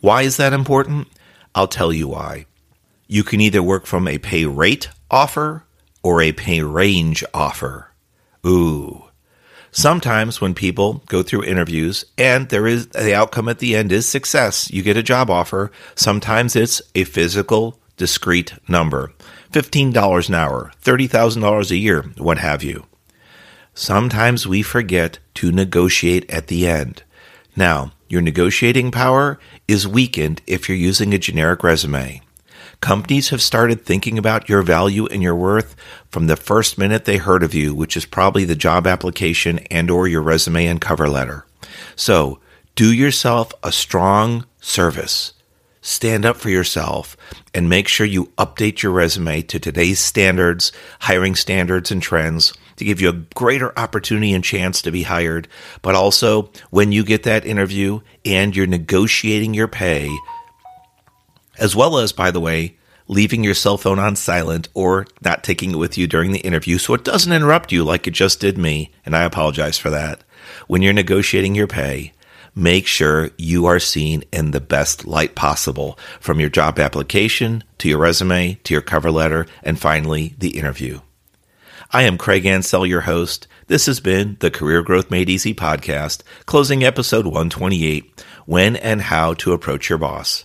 Why 0.00 0.22
is 0.22 0.36
that 0.38 0.52
important? 0.52 1.06
I'll 1.54 1.68
tell 1.68 1.92
you 1.92 2.08
why. 2.08 2.46
You 3.06 3.22
can 3.22 3.40
either 3.40 3.62
work 3.62 3.86
from 3.86 4.08
a 4.08 4.18
pay 4.18 4.46
rate 4.46 4.88
offer 5.12 5.64
or 6.04 6.22
a 6.22 6.30
pay 6.30 6.62
range 6.62 7.24
offer. 7.34 7.90
Ooh. 8.46 9.04
Sometimes 9.72 10.40
when 10.40 10.54
people 10.54 11.02
go 11.06 11.24
through 11.24 11.42
interviews 11.42 12.04
and 12.16 12.48
there 12.48 12.68
is 12.68 12.86
the 12.88 13.12
outcome 13.12 13.48
at 13.48 13.58
the 13.58 13.74
end 13.74 13.90
is 13.90 14.06
success, 14.06 14.70
you 14.70 14.82
get 14.82 14.96
a 14.96 15.02
job 15.02 15.30
offer. 15.30 15.72
Sometimes 15.96 16.54
it's 16.54 16.80
a 16.94 17.02
physical, 17.02 17.80
discrete 17.96 18.54
number. 18.68 19.12
$15 19.52 20.28
an 20.28 20.34
hour, 20.34 20.70
$30,000 20.84 21.70
a 21.70 21.76
year, 21.76 22.02
what 22.18 22.38
have 22.38 22.62
you. 22.62 22.86
Sometimes 23.74 24.46
we 24.46 24.62
forget 24.62 25.18
to 25.34 25.50
negotiate 25.50 26.30
at 26.30 26.46
the 26.46 26.68
end. 26.68 27.02
Now, 27.56 27.90
Your 28.14 28.22
negotiating 28.22 28.92
power 28.92 29.40
is 29.66 29.88
weakened 29.88 30.40
if 30.46 30.68
you're 30.68 30.78
using 30.78 31.12
a 31.12 31.18
generic 31.18 31.64
resume. 31.64 32.20
Companies 32.84 33.30
have 33.30 33.40
started 33.40 33.86
thinking 33.86 34.18
about 34.18 34.46
your 34.46 34.60
value 34.60 35.06
and 35.06 35.22
your 35.22 35.34
worth 35.34 35.74
from 36.10 36.26
the 36.26 36.36
first 36.36 36.76
minute 36.76 37.06
they 37.06 37.16
heard 37.16 37.42
of 37.42 37.54
you, 37.54 37.74
which 37.74 37.96
is 37.96 38.04
probably 38.04 38.44
the 38.44 38.54
job 38.54 38.86
application 38.86 39.60
and 39.70 39.90
or 39.90 40.06
your 40.06 40.20
resume 40.20 40.66
and 40.66 40.82
cover 40.82 41.08
letter. 41.08 41.46
So, 41.96 42.40
do 42.74 42.92
yourself 42.92 43.54
a 43.62 43.72
strong 43.72 44.44
service. 44.60 45.32
Stand 45.80 46.26
up 46.26 46.36
for 46.36 46.50
yourself 46.50 47.16
and 47.54 47.70
make 47.70 47.88
sure 47.88 48.04
you 48.04 48.26
update 48.36 48.82
your 48.82 48.92
resume 48.92 49.40
to 49.40 49.58
today's 49.58 49.98
standards, 49.98 50.70
hiring 51.00 51.36
standards 51.36 51.90
and 51.90 52.02
trends 52.02 52.52
to 52.76 52.84
give 52.84 53.00
you 53.00 53.08
a 53.08 53.24
greater 53.34 53.72
opportunity 53.78 54.34
and 54.34 54.44
chance 54.44 54.82
to 54.82 54.92
be 54.92 55.04
hired. 55.04 55.48
But 55.80 55.94
also, 55.94 56.50
when 56.68 56.92
you 56.92 57.02
get 57.02 57.22
that 57.22 57.46
interview 57.46 58.00
and 58.26 58.54
you're 58.54 58.66
negotiating 58.66 59.54
your 59.54 59.68
pay, 59.68 60.14
as 61.58 61.76
well 61.76 61.98
as, 61.98 62.12
by 62.12 62.30
the 62.30 62.40
way, 62.40 62.76
leaving 63.08 63.44
your 63.44 63.54
cell 63.54 63.76
phone 63.76 63.98
on 63.98 64.16
silent 64.16 64.68
or 64.74 65.06
not 65.22 65.44
taking 65.44 65.72
it 65.72 65.78
with 65.78 65.98
you 65.98 66.06
during 66.06 66.32
the 66.32 66.40
interview 66.40 66.78
so 66.78 66.94
it 66.94 67.04
doesn't 67.04 67.32
interrupt 67.32 67.72
you 67.72 67.84
like 67.84 68.06
it 68.06 68.12
just 68.12 68.40
did 68.40 68.56
me. 68.56 68.90
And 69.04 69.14
I 69.14 69.24
apologize 69.24 69.78
for 69.78 69.90
that. 69.90 70.24
When 70.66 70.82
you're 70.82 70.92
negotiating 70.92 71.54
your 71.54 71.66
pay, 71.66 72.12
make 72.54 72.86
sure 72.86 73.30
you 73.36 73.66
are 73.66 73.80
seen 73.80 74.24
in 74.32 74.52
the 74.52 74.60
best 74.60 75.06
light 75.06 75.34
possible 75.34 75.98
from 76.20 76.40
your 76.40 76.48
job 76.48 76.78
application 76.78 77.64
to 77.78 77.88
your 77.88 77.98
resume 77.98 78.54
to 78.64 78.74
your 78.74 78.82
cover 78.82 79.10
letter 79.10 79.46
and 79.62 79.78
finally 79.78 80.34
the 80.38 80.58
interview. 80.58 81.00
I 81.90 82.02
am 82.02 82.18
Craig 82.18 82.44
Ancel, 82.44 82.88
your 82.88 83.02
host. 83.02 83.46
This 83.66 83.86
has 83.86 84.00
been 84.00 84.36
the 84.40 84.50
Career 84.50 84.82
Growth 84.82 85.10
Made 85.10 85.30
Easy 85.30 85.54
podcast, 85.54 86.22
closing 86.44 86.82
episode 86.82 87.24
128 87.24 88.24
When 88.46 88.76
and 88.76 89.02
How 89.02 89.34
to 89.34 89.52
Approach 89.52 89.88
Your 89.88 89.98
Boss. 89.98 90.44